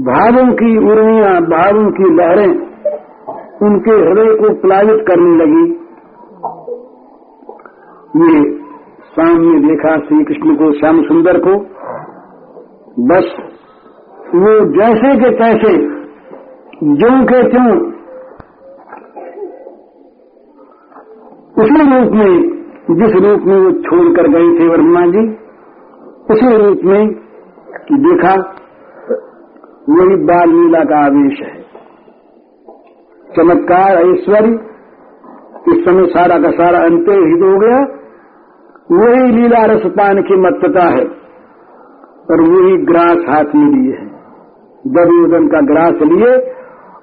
भावों 0.02 0.54
की 0.54 0.78
उर्मियाँ 0.78 1.42
भावों 1.42 1.92
की 1.92 2.16
लहरें 2.16 2.50
उनके 3.64 3.92
हृदय 3.92 4.36
को 4.36 4.54
प्लावित 4.62 5.06
करने 5.08 5.36
लगी। 5.36 5.64
ये 8.18 8.60
सामने 9.02 9.60
देखा 9.60 9.98
श्री 9.98 10.24
कृष्ण 10.24 10.56
को, 10.56 10.72
श्याम 10.72 11.02
सुंदर 11.02 11.40
को। 11.40 11.56
बस 13.08 13.32
वो 14.36 14.54
जैसे 14.76 15.16
के 15.16 15.32
तैसे 15.32 15.78
जो 16.84 17.24
के 17.24 17.42
त्यों, 17.50 17.80
उसी 21.58 21.82
रूप 21.82 22.14
में, 22.14 22.40
जिस 22.96 23.16
रूप 23.16 23.42
में 23.42 23.58
वो 23.58 23.72
छोड़कर 23.72 24.28
गए 24.28 24.60
थे 24.60 24.68
वर्मा 24.68 25.06
जी। 25.08 25.47
उसी 26.32 26.48
रूप 26.58 26.80
में 26.84 27.10
कि 27.84 27.98
देखा 27.98 28.32
वही 29.90 30.16
बाल 30.26 30.50
लीला 30.50 30.80
का 30.84 30.98
आवेश 31.06 31.38
है। 31.42 31.54
चमत्कार 33.28 34.00
ऐश्वर्य 34.00 34.50
इस 35.72 35.86
समय 35.86 36.08
सारा 36.08 36.40
का 36.40 36.52
सारा 36.52 36.80
अंत्य 36.80 37.16
हित 37.24 37.44
हो 37.44 37.54
गया। 37.60 37.78
वही 38.92 39.32
लीला 39.32 39.64
रसपान 39.66 40.22
की 40.22 40.40
मत्तता 40.42 40.84
है 40.88 41.06
और 42.32 42.42
वही 42.42 42.78
ग्रास 42.86 43.24
हाथ 43.30 43.56
में 43.56 43.68
लिए 43.72 43.96
है। 43.98 44.06
दुर्योधन 44.90 45.48
का 45.48 45.62
ग्रास 45.62 46.04
लिए 46.04 46.34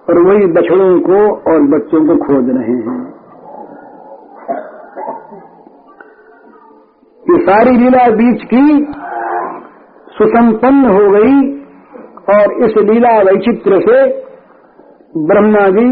और 0.09 0.21
वही 0.23 0.47
बछड़ों 0.53 0.93
को 1.01 1.23
और 1.53 1.63
बच्चों 1.69 2.05
को 2.07 2.17
खोज 2.17 2.51
रहे 2.51 2.77
हैं। 2.83 2.99
ये 7.23 7.39
सारी 7.43 7.77
लीला 7.77 8.05
बीच 8.17 8.43
की 8.45 8.65
सुसंपन्न 10.15 10.91
हो 10.97 11.07
गई 11.11 11.37
और 12.35 12.53
इस 12.65 12.77
लीला 12.89 13.13
वैचित्र 13.23 13.81
से 13.81 13.97
ब्रह्मा 15.27 15.65
जी 15.69 15.87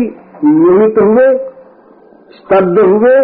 मोहित 0.44 0.98
हुए, 0.98 1.26
स्तब्ध 2.30 2.78
हुए 2.78 3.14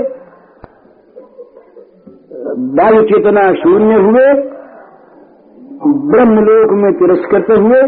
बाह्य 2.77 3.03
चेतना 3.03 3.43
शून्य 3.53 4.01
हुए, 4.01 4.27
ब्रह्मलोक 6.11 6.73
में 6.73 6.91
तिरस्कृत 6.93 7.51
हुए, 7.59 7.81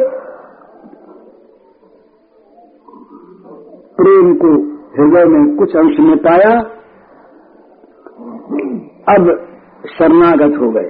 प्रेम 3.99 4.33
को 4.35 4.53
हृदय 4.94 5.25
में 5.25 5.57
कुछ 5.57 5.77
अंश 5.77 6.01
में 6.01 6.16
पाया 6.18 6.55
अब 9.09 9.31
शरणागत 9.90 10.59
हो 10.61 10.70
गए। 10.70 10.88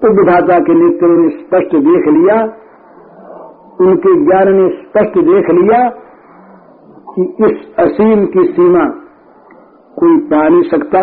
तो 0.00 0.10
विधाता 0.10 0.58
के 0.58 0.74
नेत्रों 0.74 1.16
ने 1.18 1.28
स्पष्ट 1.30 1.76
देख 1.84 2.08
लिया, 2.08 2.36
उनके 3.80 4.14
ज्ञान 4.24 4.48
ने 4.54 4.68
स्पष्ट 4.68 5.18
देख 5.18 5.50
लिया 5.50 5.78
कि 7.10 7.22
इस 7.44 7.60
असीम 7.78 8.24
की 8.26 8.44
सीमा 8.52 8.84
कोई 9.96 10.16
पा 10.26 10.48
नहीं 10.48 10.62
सकता, 10.62 11.02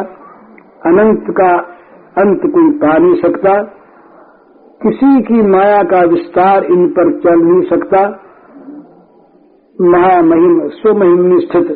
अनंत 0.86 1.32
का 1.32 1.52
अंत 2.18 2.42
कोई 2.54 2.70
पा 2.78 2.98
नहीं 2.98 3.22
सकता, 3.22 3.54
किसी 4.82 5.22
की 5.22 5.42
माया 5.42 5.84
का 5.84 6.02
विस्तार 6.04 6.64
इन 6.64 6.88
पर 6.90 7.12
चल 7.20 7.42
नहीं 7.42 7.62
सकता। 7.62 8.02
महामहिम 9.80 10.68
स्वमहिम 10.68 11.40
स्थित 11.40 11.70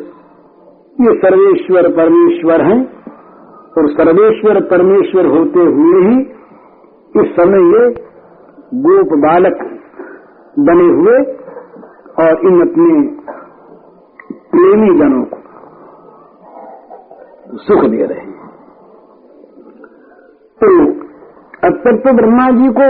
ये 0.98 1.14
सर्वेश्वर 1.18 1.88
परमेश्वर 1.90 2.62
हैं 2.62 2.80
और 3.78 3.88
सर्वेश्वर 3.90 4.60
परमेश्वर 4.60 5.26
होते 5.26 5.60
हुए 5.60 6.02
ही 6.04 6.16
इस 7.20 7.32
समय 7.36 7.64
ये 7.74 7.88
गोप 8.74 9.18
बालक 9.18 9.58
बने 10.58 10.86
हुए 10.92 11.16
और 12.24 12.46
इन 12.46 12.60
अपने 12.60 12.94
प्रेमी 14.50 14.98
जनों 14.98 15.24
को 15.24 15.38
सुख 17.58 17.84
दे 17.90 18.04
रहे 18.04 18.18
हैं। 18.18 18.34
तो 20.60 20.70
अब 21.66 21.76
तक 21.84 22.02
तो 22.06 22.12
ब्रह्मा 22.16 22.50
जी 22.50 22.68
को 22.68 22.88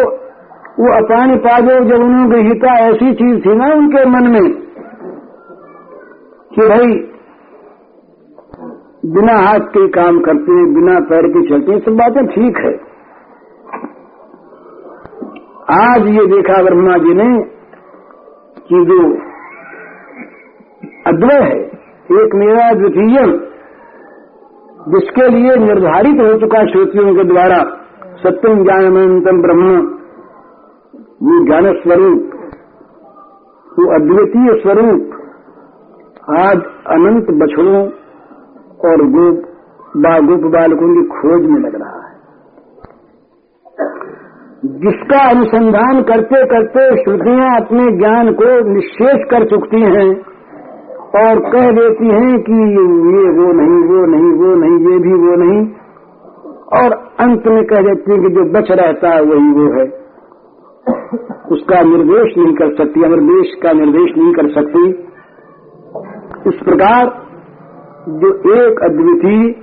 वो 0.83 0.93
अपान 0.93 1.37
पादो 1.39 1.85
जब 1.85 2.03
उन्होंने 2.05 2.39
हिता 2.49 2.73
ऐसी 2.79 3.15
चीज़ 3.15 3.41
थी 3.47 3.55
ना 3.55 3.67
उनके 3.75 4.05
मन 4.07 4.31
में 4.31 4.51
कि 6.55 6.69
भाई, 6.69 6.97
बिना 9.13 9.33
हाथ 9.33 9.61
के 9.61 9.89
काम 9.89 10.21
करते 10.21 10.53
हैं, 10.53 10.75
बिना 10.75 11.01
पैर 11.01 11.27
के 11.27 11.49
चलते 11.49 11.73
हैं, 11.73 11.79
सब 11.81 11.97
बातें 11.97 12.27
ठीक 12.27 12.59
है। 12.59 12.86
आज 15.71 16.07
ये 16.07 16.27
देखा 16.27 16.63
ब्रह्मा 16.63 16.97
जी 16.97 17.15
ने 17.15 17.25
कि 18.69 18.85
जो 18.85 18.99
अद्वय 21.07 21.41
है, 21.43 21.57
एक 22.23 22.35
मेरा 22.35 22.73
द्वितीय 22.73 23.19
जिसके 24.89 25.29
लिए 25.29 25.57
निर्धारित 25.57 26.21
हो 26.21 26.39
चुका 26.41 26.67
श्रोतियों 26.67 27.15
के 27.15 27.25
द्वारा, 27.25 27.59
सत्यम 28.17 28.63
ज्ञानमंतम 28.65 29.43
ब्रह्म 29.43 29.77
वो 31.23 31.47
ज्ञान 31.47 31.75
स्वरूप, 31.75 32.31
वो 33.79 33.95
अद्वितीय 33.95 34.63
स्वरूप, 34.63 35.11
आज 36.39 36.57
अनंत 36.87 37.27
बछड़ों 37.31 37.85
और 38.91 39.07
गोप, 39.09 39.43
बा 39.97 40.19
गोप 40.19 40.53
बालकों 40.53 40.95
की 40.95 41.09
खोज 41.09 41.51
में 41.51 41.61
लग 41.61 41.75
रहा 41.75 42.06
है। 42.06 42.06
जिसका 44.65 45.31
अनुसंधान 45.31 46.03
करते 46.03 46.47
करते 46.47 47.03
श्रुतियाँ 47.03 47.61
अपने 47.61 47.99
ज्ञान 47.99 48.33
को 48.33 48.75
निशेष 48.75 49.25
कर 49.31 49.45
चुकती 49.45 49.81
हैं 49.81 50.15
और 51.17 51.41
कह 51.51 51.71
देती 51.71 52.09
हैं 52.09 52.39
कि 52.39 52.53
ये 52.53 53.27
वो 53.31 53.53
नहीं 53.53 53.77
वो 53.89 54.07
नहीं 54.07 54.31
वो 54.33 54.55
नहीं, 54.55 54.93
ये 54.93 54.99
भी 54.99 55.13
वो 55.13 55.37
नहीं। 55.37 55.69
और 56.79 56.93
अंत 57.21 57.47
में 57.47 57.65
कह 57.65 57.83
देती 57.83 58.13
हैं 58.13 58.23
कि 58.23 58.29
जो 58.29 58.45
बच 58.53 58.71
रहता 58.71 59.09
है 59.09 59.23
वही 59.23 59.51
वो 59.51 59.81
है। 59.81 59.85
उसका 61.53 61.83
निर्देश 61.83 62.39
नहीं 62.39 62.55
कर 62.55 62.75
सकती 62.77 63.03
अमर 63.03 63.21
देश 63.21 63.55
का 63.63 63.73
निर्देश 63.73 64.13
नहीं 64.19 64.33
कर 64.33 64.49
सकती। 64.49 64.89
इस 66.49 66.55
प्रकार 66.65 67.07
जो 68.09 68.35
एक 68.63 68.83
अद्वितीय, 68.83 69.55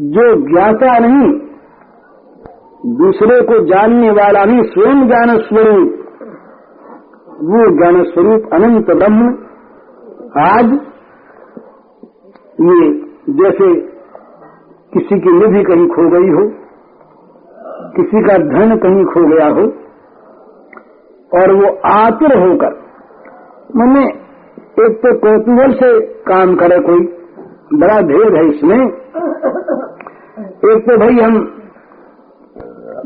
जो 0.00 0.52
ज्ञाता 0.52 0.98
नहीं 0.98 1.47
दूसरे 2.86 3.40
को 3.42 3.64
जानने 3.66 4.10
वाला 4.10 4.44
नहीं, 4.44 4.62
स्वयं 4.62 5.06
ज्ञान 5.06 5.38
स्वरूप। 5.38 5.94
वो 7.44 7.62
ज्ञान 7.78 8.02
स्वरूप 8.02 8.52
अनंत 8.52 8.86
ब्रह्म। 8.86 9.26
आज 10.40 10.72
ये 12.60 12.88
जैसे 13.30 13.74
किसी 14.92 15.20
की 15.20 15.32
निधि 15.32 15.62
कहीं 15.62 15.88
खो 15.88 16.08
गई 16.10 16.30
हो, 16.30 16.44
किसी 17.96 18.22
का 18.22 18.38
धन 18.38 18.76
कहीं 18.76 19.04
खो 19.04 19.26
गया 19.28 19.48
हो, 19.48 19.66
और 21.32 21.54
वो 21.54 21.74
आतुर 21.88 22.38
होकर, 22.38 22.72
मैंने 23.76 24.06
एक 24.84 24.96
तो 24.96 25.18
कौतूहल 25.18 25.72
से 25.72 26.00
काम 26.22 26.54
करे 26.56 26.78
कोई, 26.80 27.00
बड़ा 27.74 28.00
भेद 28.00 28.34
है 28.36 28.48
इसमें। 28.48 28.80
एक 30.70 30.84
तो 30.90 30.98
भाई 30.98 31.20
हम 31.20 31.57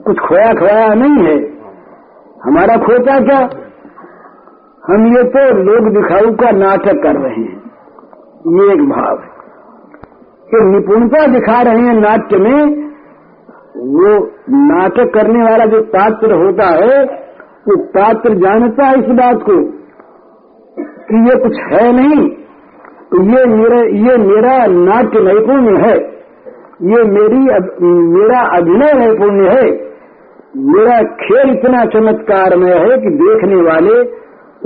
कुछ 0.01 0.19
खोया 0.19 0.53
खोया 0.53 0.95
नहीं 0.95 1.27
है। 1.27 1.37
हमारा 2.45 2.77
खोता 2.77 3.21
क्या? 3.21 3.39
हम 4.89 5.07
ये 5.07 5.23
तो 5.23 5.55
लोग 5.55 5.95
दिखाऊ 5.95 6.35
का 6.35 6.51
नाटक 6.51 7.03
कर 7.03 7.17
रहे 7.17 7.35
हैं। 7.35 7.63
ये 8.47 8.73
एक 8.73 8.89
भाव 8.89 9.19
है। 9.19 9.33
कि 10.51 10.71
निपुणता 10.71 11.27
दिखा 11.27 11.63
रहे 11.63 11.79
हैं 11.79 11.95
नाट्य 11.95 12.37
में, 12.37 12.89
वो 13.77 14.27
नाटक 14.51 15.15
करने 15.15 15.51
वाला 15.51 15.67
जो 15.67 15.83
पात्र 15.83 16.33
होता 16.33 16.65
है, 16.65 17.05
वो 17.69 17.77
पात्र 17.77 18.35
जानता 18.35 18.85
है 18.85 18.99
इस 18.99 19.07
बात 19.07 19.43
को 19.43 19.65
कि 20.81 21.31
ये 21.31 21.37
कुछ 21.37 21.61
है 21.61 21.93
नहीं। 21.93 22.29
तो 23.11 23.23
ये 23.23 23.47
मेरा 23.47 23.81
ये 23.81 24.17
मेरा 24.17 24.67
नाट्य 24.67 25.21
नैपुण्य 25.21 25.89
है। 25.89 26.22
ये 26.83 27.03
मेरी 27.05 27.41
अग, 27.49 27.67
मेरा 28.13 28.39
अभिनय 28.57 28.93
नैपुण्य 28.93 29.49
है। 29.49 29.67
मेरा 30.57 31.03
खेल 31.03 31.51
इतना 31.51 31.85
चमत्कार 31.85 32.57
में 32.57 32.71
है 32.71 32.97
कि 32.99 33.11
देखने 33.11 33.61
वाले 33.63 33.99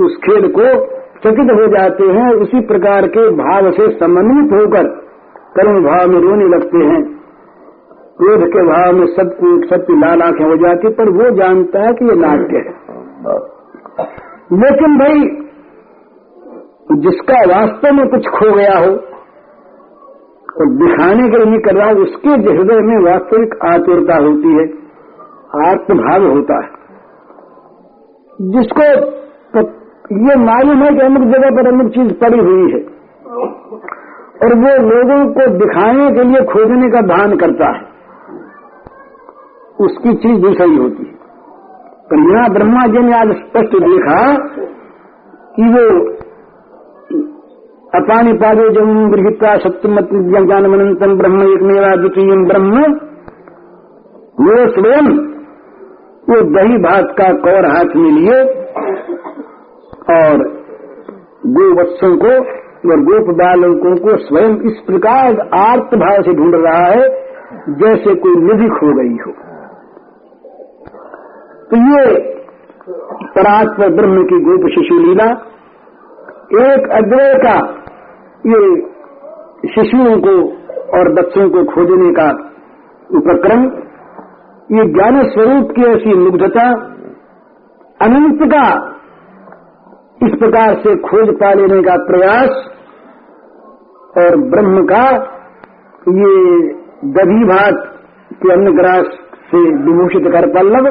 उस 0.05 0.15
खेल 0.23 0.47
को 0.47 0.69
चकित 1.17 1.51
हो 1.51 1.67
जाते 1.67 2.03
हैं 2.03 2.29
उसी 2.33 2.61
प्रकार 2.61 3.07
के 3.07 3.29
भाव 3.31 3.69
से 3.71 3.87
समन्वित 3.99 4.53
होकर 4.53 4.87
कर्म 5.57 5.83
भाव 5.83 6.07
में 6.07 6.19
रोने 6.21 6.47
लगते 6.47 6.77
हैं। 6.77 7.01
क्रोध 8.17 8.47
के 8.47 8.63
भाव 8.63 8.93
में 8.93 9.05
सबको 9.07 9.51
सबकी 9.67 9.99
लाल 9.99 10.21
आँखें 10.21 10.45
हो 10.45 10.55
जाती 10.55 10.89
पर 10.89 11.09
वो 11.09 11.29
जानता 11.29 11.81
है 11.81 11.93
कि 11.93 12.05
ये 12.05 12.15
नाट्य 12.15 12.57
है। 12.57 12.73
लेकिन 14.63 14.97
भाई 14.97 15.19
जिसका 16.99 17.39
वास्तव 17.55 17.93
में 17.93 18.07
कुछ 18.07 18.27
खो 18.27 18.51
गया 18.55 18.77
हो 18.77 18.95
और 20.57 20.69
दिखाने 20.75 21.29
के 21.29 21.43
लिए 21.45 21.59
कर 21.59 21.75
रहा, 21.75 21.89
उसके 22.03 22.29
हृदय 22.29 22.79
में 22.83 22.97
वास्तविक 23.03 23.55
आतुरता 23.65 24.15
होती 24.17 24.53
है, 24.53 24.65
आत्मभाव 25.65 26.27
होता 26.27 26.55
है। 26.57 26.69
जिसको 28.51 28.87
तो 29.53 29.61
ये 30.23 30.35
मालूम 30.39 30.83
है 30.83 30.89
कि 30.91 31.01
अमुक 31.01 31.23
जगह 31.29 31.55
पर 31.55 31.67
अमुक 31.67 31.91
चीज़ 31.91 32.13
पड़ी 32.15 32.39
हुई 32.39 32.71
है, 32.71 32.81
और 34.39 34.53
वो 34.55 34.73
लोगों 34.85 35.19
को 35.33 35.47
दिखाने 35.57 36.09
के 36.11 36.23
लिए 36.23 36.41
खोजने 36.45 36.89
का 36.89 37.01
भान 37.07 37.35
करता 37.37 37.69
है, 37.69 37.85
उसकी 39.79 40.13
चीज़ 40.17 40.41
दूसरी 40.41 40.75
होती 40.75 41.03
है। 41.03 41.15
पर 42.09 42.19
यहाँ 42.27 42.49
ब्रह्मा 42.51 42.85
जी 42.87 42.99
ने 42.99 43.13
आज 43.13 43.31
स्पष्ट 43.37 43.73
देखा 43.83 44.19
कि 45.55 45.69
वो 45.71 45.85
अपानी 47.97 48.33
पादे 48.37 48.69
जम 48.71 48.89
गृहिता 49.11 49.55
सत्यमत 49.59 50.09
ब्रह्म 51.17 51.45
एक 51.45 51.61
मेरा 51.63 51.95
द्वितीय 51.95 52.35
ब्रह्म। 52.47 52.83
वो 54.39 54.57
स्वयं, 54.71 55.07
वो 56.27 56.37
दही 56.51 56.77
भात 56.81 57.15
का 57.17 57.31
कौर 57.43 57.67
हाथ 57.67 57.95
में 57.95 58.11
लिए 58.11 58.37
और 60.15 60.43
गोवत्सों 61.53 62.11
को 62.17 62.33
और 62.87 63.01
गोप 63.03 63.29
बालकों 63.37 63.95
को 63.97 64.17
स्वयं 64.19 64.53
इस 64.67 64.81
प्रकार 64.87 65.39
आर्त 65.57 65.95
भाव 65.97 66.21
से 66.21 66.33
ढूंढ 66.33 66.55
रहा 66.57 66.85
है, 66.85 67.07
जैसे 67.79 68.15
कोई 68.17 68.35
निधि 68.43 68.69
खो 68.75 68.93
गई 68.97 69.17
हो। 69.17 69.33
तो 71.69 71.79
ये 71.87 72.03
परात्म 73.33 73.89
ब्रह्म 73.95 74.23
की 74.25 74.39
गोप 74.43 74.69
शिशु 74.71 74.99
लीला, 74.99 75.29
एक 76.59 76.89
अद्वय 76.93 77.33
का 77.39 77.57
ये 78.43 78.59
शिशुओं 79.67 80.17
को 80.21 80.33
और 80.97 81.07
बच्चों 81.13 81.49
को 81.49 81.63
खोजने 81.65 82.11
का 82.13 82.27
उपक्रम, 83.09 83.63
ये 84.69 84.85
ज्ञान 84.93 85.21
स्वरूप 85.29 85.71
की 85.71 85.85
ऐसी 85.85 86.13
मुग्धता, 86.15 86.67
अनंत 87.99 88.43
का 88.53 88.67
इस 90.21 90.37
प्रकार 90.39 90.75
से 90.75 90.95
खोज 91.01 91.33
पा 91.39 91.53
लेने 91.53 91.81
का 91.81 91.95
प्रयास 92.05 92.63
और 94.17 94.37
ब्रह्म 94.49 94.85
का 94.85 95.03
ये 96.13 96.31
दधी 97.11 97.43
भात 97.45 97.83
के 98.33 98.53
अन्नग्रास 98.53 99.13
से 99.51 99.59
विभूषित 99.83 100.31
कर 100.33 100.47
पल्लव, 100.53 100.87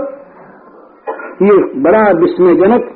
ये 1.42 1.56
बड़ा 1.82 2.04
विस्मयजनक 2.20 2.94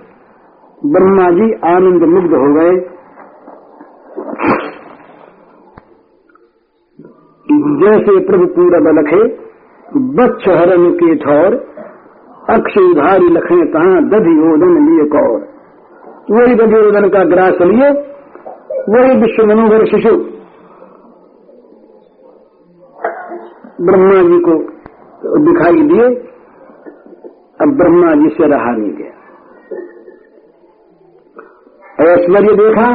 ब्रह्मा 0.82 1.30
जी 1.30 1.52
आनंद 1.68 2.08
मुग्ध 2.08 2.34
हो 2.36 2.54
गए। 2.54 2.78
जैसे 7.52 8.20
प्रभु 8.20 8.46
पूरब 8.46 8.98
लखे 8.98 9.50
बच्च 9.98 10.48
हरण 10.48 10.90
के 10.90 11.14
ठौर 11.14 11.54
अक्ष 12.50 12.76
उधारी 12.78 13.28
लखे, 13.28 13.64
तहा 13.72 14.00
दधि 14.00 14.52
ओदन 14.52 14.74
लिए 14.86 15.08
कौर। 15.08 15.40
वही 16.30 16.54
दधि 16.54 16.88
ओदन 16.88 17.08
का 17.08 17.24
ग्रास 17.24 17.54
लिए, 17.62 17.90
वही 18.88 19.16
विश्व 19.20 19.46
मनोहर 19.46 19.84
शिशु। 19.86 20.16
ब्रह्मा 23.84 24.22
जी 24.22 24.40
को 24.40 24.54
दिखाई 25.38 25.82
दिए, 25.82 26.04
अब 27.60 27.76
ब्रह्मा 27.76 28.14
जी 28.14 28.28
से 28.28 28.46
रहा 28.46 28.70
नहीं 28.70 28.92
गया। 28.92 29.10
ऐश्वर्य 32.12 32.54
देखा, 32.54 32.90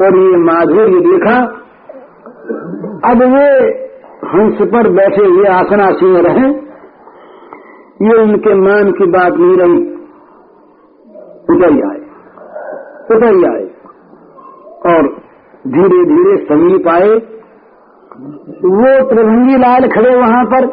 और 0.00 0.16
ये 0.16 0.36
माधुर्य 0.36 1.00
देखा 1.00 1.61
अब 3.04 3.18
वे 3.18 3.68
हंस 4.28 4.54
पर 4.54 4.90
बैठे 4.90 5.26
हुए 5.26 5.46
आसनासीन 5.46 6.16
रहे। 6.16 6.48
ये 8.06 8.22
उनके 8.22 8.54
मान 8.54 8.90
की 8.90 9.06
बात 9.06 9.32
नहीं 9.32 9.56
रही। 9.56 9.92
उतर 11.50 11.70
आए। 11.70 12.00
उतर 13.16 13.54
आए। 13.54 13.64
और 14.86 15.16
धीरे 15.66 16.04
धीरे 16.04 16.46
समीप 16.46 16.88
आए। 16.88 17.14
वो 18.48 19.08
त्रिभंगी 19.08 19.58
लाल 19.58 19.88
खड़े 19.88 20.16
वहाँ 20.16 20.44
पर 20.44 20.66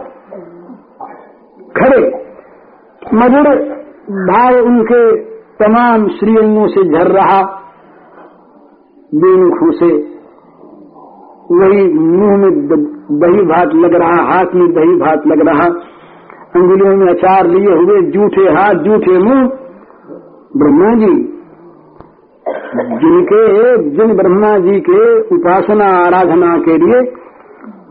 खड़े। 1.80 2.26
मधुर 3.14 3.80
भाव 4.10 4.56
उनके 4.56 5.18
तमाम 5.34 6.08
श्रीअंगों 6.08 6.68
से 6.68 6.84
झर 6.84 7.08
रहा। 7.08 7.44
बेमुखों 9.16 9.72
से 9.72 10.19
वही 11.52 11.94
मुँह 11.94 12.38
में 12.38 12.68
दही 13.20 13.42
भात 13.42 13.70
लग 13.76 13.94
रहा, 13.94 14.34
हाथ 14.34 14.46
में 14.56 14.68
दही 14.74 14.96
भात 14.96 15.28
लग 15.28 15.48
रहा। 15.48 15.66
अंगुलियों 16.56 16.96
में 16.98 17.08
अचार 17.08 17.48
लिए 17.48 17.74
हुए 17.74 18.02
जूठे 18.02 18.42
हाथ, 18.42 18.74
जूठे 18.74 19.18
मुँह। 19.18 19.48
ब्रह्मा 20.58 20.94
जी, 20.94 21.40
जिनके, 23.02 23.42
जिन 23.90 24.16
ब्रह्मा 24.16 24.58
जी 24.58 24.80
के 24.80 25.20
उपासना, 25.36 25.86
आराधना 25.86 26.58
के 26.58 26.78
लिए 26.78 27.02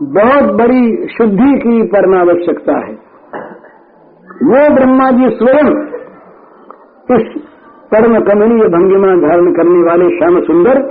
बहुत 0.01 0.43
बड़ी 0.43 1.07
शुद्धि 1.07 1.59
की 1.59 1.83
परमावश्यकता 1.83 2.73
है। 2.73 2.93
वो 4.43 4.75
ब्रह्मा 4.75 5.11
जी 5.11 5.29
स्वयं 5.35 5.71
इस 7.15 7.41
परम 7.91 8.19
कमनीय 8.19 8.67
भंगिमा 8.67 9.27
धारण 9.27 9.51
करने 9.51 9.89
वाले 9.89 10.09
श्याम 10.17 10.39
सुंदर, 10.39 10.81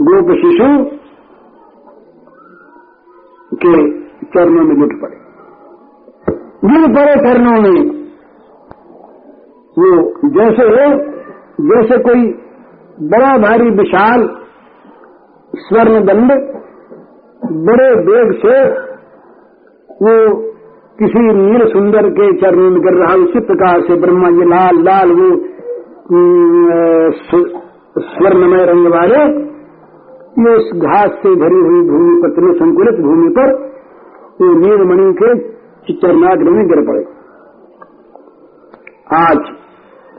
गोप 0.00 0.30
शिशु 0.36 0.97
के 3.64 3.74
चरणों 4.34 4.64
में 4.64 4.74
जुट 4.76 4.92
पड़े। 5.02 5.16
जिन 6.64 6.92
बड़े 6.94 7.14
चरणों 7.22 7.60
में 7.62 7.78
वो 9.76 9.88
जैसे 10.32 10.64
हो, 10.66 10.86
जैसे 11.66 11.98
कोई 12.02 12.22
बड़ा 13.08 13.36
भारी 13.38 13.70
विशाल 13.76 14.28
स्वर्ण 15.52 16.00
दंड 16.06 16.32
बड़े 17.66 17.88
वेग 18.06 18.32
से 18.40 18.56
वो 20.00 20.14
किसी 20.98 21.20
नील 21.34 21.66
सुंदर 21.68 22.08
के 22.10 22.26
चरणों 22.40 22.70
में 22.70 22.80
गिर 22.82 22.94
रहा, 22.94 23.14
उसी 23.16 23.40
प्रकार 23.46 23.80
से 23.82 23.96
ब्रह्मा 24.00 24.30
जी 24.30 24.48
लाल 24.50 24.82
लाल 24.84 25.12
वो 25.12 25.28
स्वर्णमय 28.06 28.64
रंग 28.66 28.86
वाले 28.88 29.20
ये 30.38 30.54
उस 30.54 30.70
घास 30.76 31.10
से 31.22 31.30
भरी 31.36 31.60
हुई 31.60 31.80
भूमि 31.88 32.16
पर 32.22 32.52
संकुलित 32.58 33.00
भूमि 33.00 33.28
पर, 33.38 33.52
वो 34.40 34.52
नीलमणि 34.54 35.12
के 35.12 35.30
चरणाग्र 35.92 36.50
में 36.50 36.66
गिर 36.68 36.82
पड़े। 36.86 37.00
आज 39.16 39.38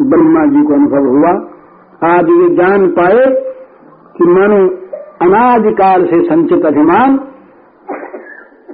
ब्रह्मा 0.02 0.46
जी 0.46 0.64
को 0.64 0.74
अनुभव 0.74 1.08
हुआ। 1.10 1.32
आज 2.10 2.30
ये 2.30 2.50
जान 2.56 2.88
पाए 2.90 3.24
कि 4.18 4.28
मनु 4.30 4.60
अनादिकाल 5.22 6.06
से 6.06 6.22
संचित 6.24 6.66
अभिमान 6.66 7.20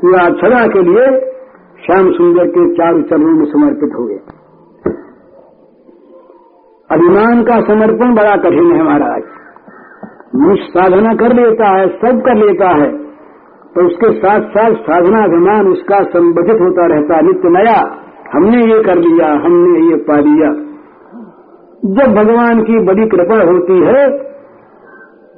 या 0.06 0.26
सदा 0.42 0.66
के 0.68 0.82
लिए 0.82 1.06
श्याम 1.86 2.12
सुंदर 2.12 2.48
के 2.48 2.68
चार 2.74 3.02
चरणों 3.02 3.34
में 3.34 3.46
समर्पित 3.46 3.96
हो 3.96 4.06
गए 4.06 4.20
अभिमान 6.90 7.44
का 7.44 7.62
समर्पण 7.62 8.16
बड़ा 8.16 8.36
कठिन 8.36 8.72
है 8.72 8.84
महाराज। 8.84 9.24
मनुष्य 10.36 10.69
साधना 10.69 11.13
कर 11.13 11.34
लेता 11.34 11.67
है, 11.69 11.88
सब 11.88 12.21
कर 12.21 12.36
लेता 12.36 12.69
है। 12.69 12.91
तो 13.76 13.86
उसके 13.86 14.12
साथ 14.19 14.39
साथ 14.50 14.74
साधना 14.74 15.24
अभिमान 15.24 15.67
उसका 15.67 16.04
संबधित 16.04 16.62
होता 16.62 16.86
रहता 16.86 17.15
है। 17.15 17.21
नित्य 17.21 17.50
नया, 17.50 17.78
हमने 18.34 18.76
ये 18.76 18.84
कर 18.84 18.95
लिया, 18.95 19.32
हमने 19.45 19.80
ये 19.89 19.95
पा 19.95 20.19
लिया। 20.19 20.52
जब 21.95 22.13
भगवान 22.15 22.62
की 22.62 22.80
बड़ी 22.80 23.08
कृपा 23.08 23.36
होती 23.43 23.80
है, 23.82 24.06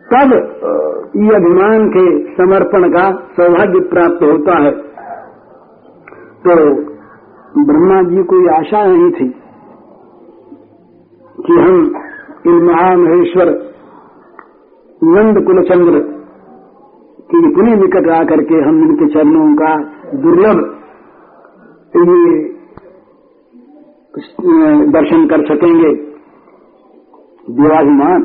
तब 0.10 0.34
ये 1.16 1.36
अभिमान 1.36 1.88
के 1.88 2.06
समर्पण 2.34 2.90
का 2.90 3.10
सौभाग्य 3.38 3.80
प्राप्त 3.80 4.24
होता 4.24 4.58
है। 4.64 4.72
तो 6.44 6.56
ब्रह्मा 7.66 8.02
जी 8.02 8.24
को 8.24 8.56
आशा 8.56 8.86
नहीं 8.86 9.12
थी 9.12 9.30
कि 11.48 11.54
हम 11.54 11.80
इन 12.48 12.64
महामहेश्वर 12.64 13.67
नंद 15.02 15.40
कुलचंद्र 15.46 16.00
की 17.30 17.40
इतने 17.48 17.76
निकट 17.76 18.10
आकर 18.12 18.42
के 18.44 18.62
हम 18.62 18.78
इनके 18.84 19.08
चरणों 19.08 19.48
का 19.56 19.72
दुर्लभ 20.16 20.62
दर्शन 24.92 25.26
कर 25.28 25.44
सकेंगे। 25.46 25.92
देवाभिमान 27.52 28.24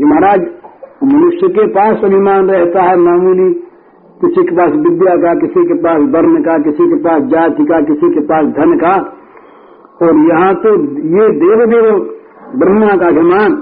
ये 0.00 0.06
महाराज, 0.06 0.40
मनुष्य 1.04 1.48
के 1.48 1.66
पास 1.68 2.04
अभिमान 2.04 2.50
रहता 2.50 2.82
है, 2.82 2.96
मामूली। 2.98 3.48
किसी 4.20 4.42
के 4.42 4.56
पास 4.56 4.72
विद्या 4.78 5.14
का, 5.16 5.34
किसी 5.34 5.64
के 5.64 5.78
पास 5.78 6.02
वर्ण 6.14 6.42
का, 6.42 6.58
किसी 6.58 6.88
के 6.88 6.98
पास 6.98 7.22
जाति 7.30 7.64
का, 7.64 7.80
किसी 7.82 8.12
के 8.14 8.20
पास 8.26 8.44
धन 8.58 8.76
का। 8.76 8.94
और 10.02 10.20
यहाँ 10.28 10.54
तो 10.54 10.74
ये 11.16 11.30
देव 11.38 11.64
देव 11.66 11.88
ब्रह्मा 12.56 12.92
का 12.96 13.06
अभिमान 13.06 13.56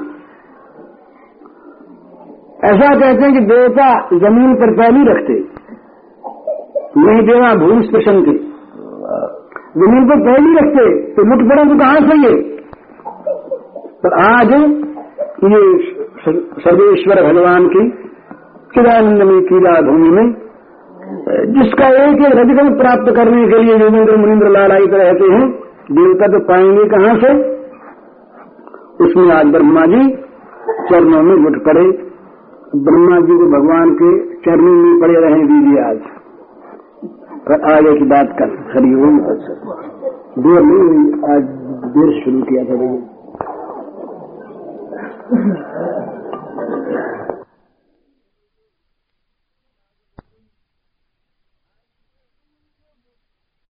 ऐसा 2.57 2.89
कहते 2.91 3.25
हैं 3.25 3.33
कि 3.33 3.41
देवता 3.47 3.87
ज़मीन 4.19 4.55
पर 4.55 4.71
नहीं 4.77 5.05
रखते। 5.07 5.35
नहीं 7.01 7.23
देवा 7.23 7.55
भूमि 7.55 7.83
स्पेशन 7.83 8.21
के। 8.21 8.33
ज़मीन 9.81 10.07
पर 10.09 10.17
नहीं 10.21 10.55
रखते 10.57 10.85
तो 11.15 11.25
लुट 11.25 11.43
पड़े 11.51 11.65
तो 11.65 11.79
कहाँ 11.79 12.01
से 12.01 12.17
ये? 12.19 12.33
पर 14.03 14.15
आज 14.21 14.53
ये 15.45 15.61
सर्वेश्वर 16.61 17.23
भगवान 17.23 17.69
की 17.69 17.83
चिदानंदमय 18.75 19.41
कीला 19.41 19.75
भूमि 19.83 20.09
में, 20.11 20.33
जिसका 21.53 21.89
एक 22.05 22.25
एक 22.27 22.35
रजगम 22.39 22.75
प्राप्त 22.79 23.13
करने 23.17 23.47
के 23.49 23.63
लिए 23.63 23.77
योगेंद्र 23.77 24.17
मुनिंद्र 24.17 24.49
लालायित 24.49 24.95
रहते 24.95 25.33
हैं, 25.33 25.45
देवता 25.93 26.27
तो 26.27 26.41
पाएँगे 26.49 26.89
कहाँ 26.89 27.15
से? 27.19 27.37
उसमें 29.05 29.31
आज 29.35 29.47
ब्रह्मा 29.47 29.87
जी, 29.87 30.03
चरणों 30.91 31.23
में 31.23 31.37
जुट 31.37 31.63
पड़े। 31.65 32.06
ब्रह्मा 32.77 33.17
जी 33.21 33.35
को 33.39 33.47
भगवान 33.51 33.91
के 33.99 34.09
चरणों 34.45 34.73
में 34.77 35.01
पड़े 35.01 35.19
रहे 35.21 35.43
दीदी 35.47 35.79
आज 35.79 36.01
और 37.49 37.63
आगे 37.73 37.93
की 37.99 38.05
बात 38.05 38.33
कर 38.39 38.55
हरिओम 38.73 39.19
देर 40.39 40.63
नहीं 40.63 40.81
हुई, 40.81 41.05
आज 41.35 41.45
देर 41.95 42.11
शुरू 42.25 42.41
किया 42.43 42.65
था 42.65 42.79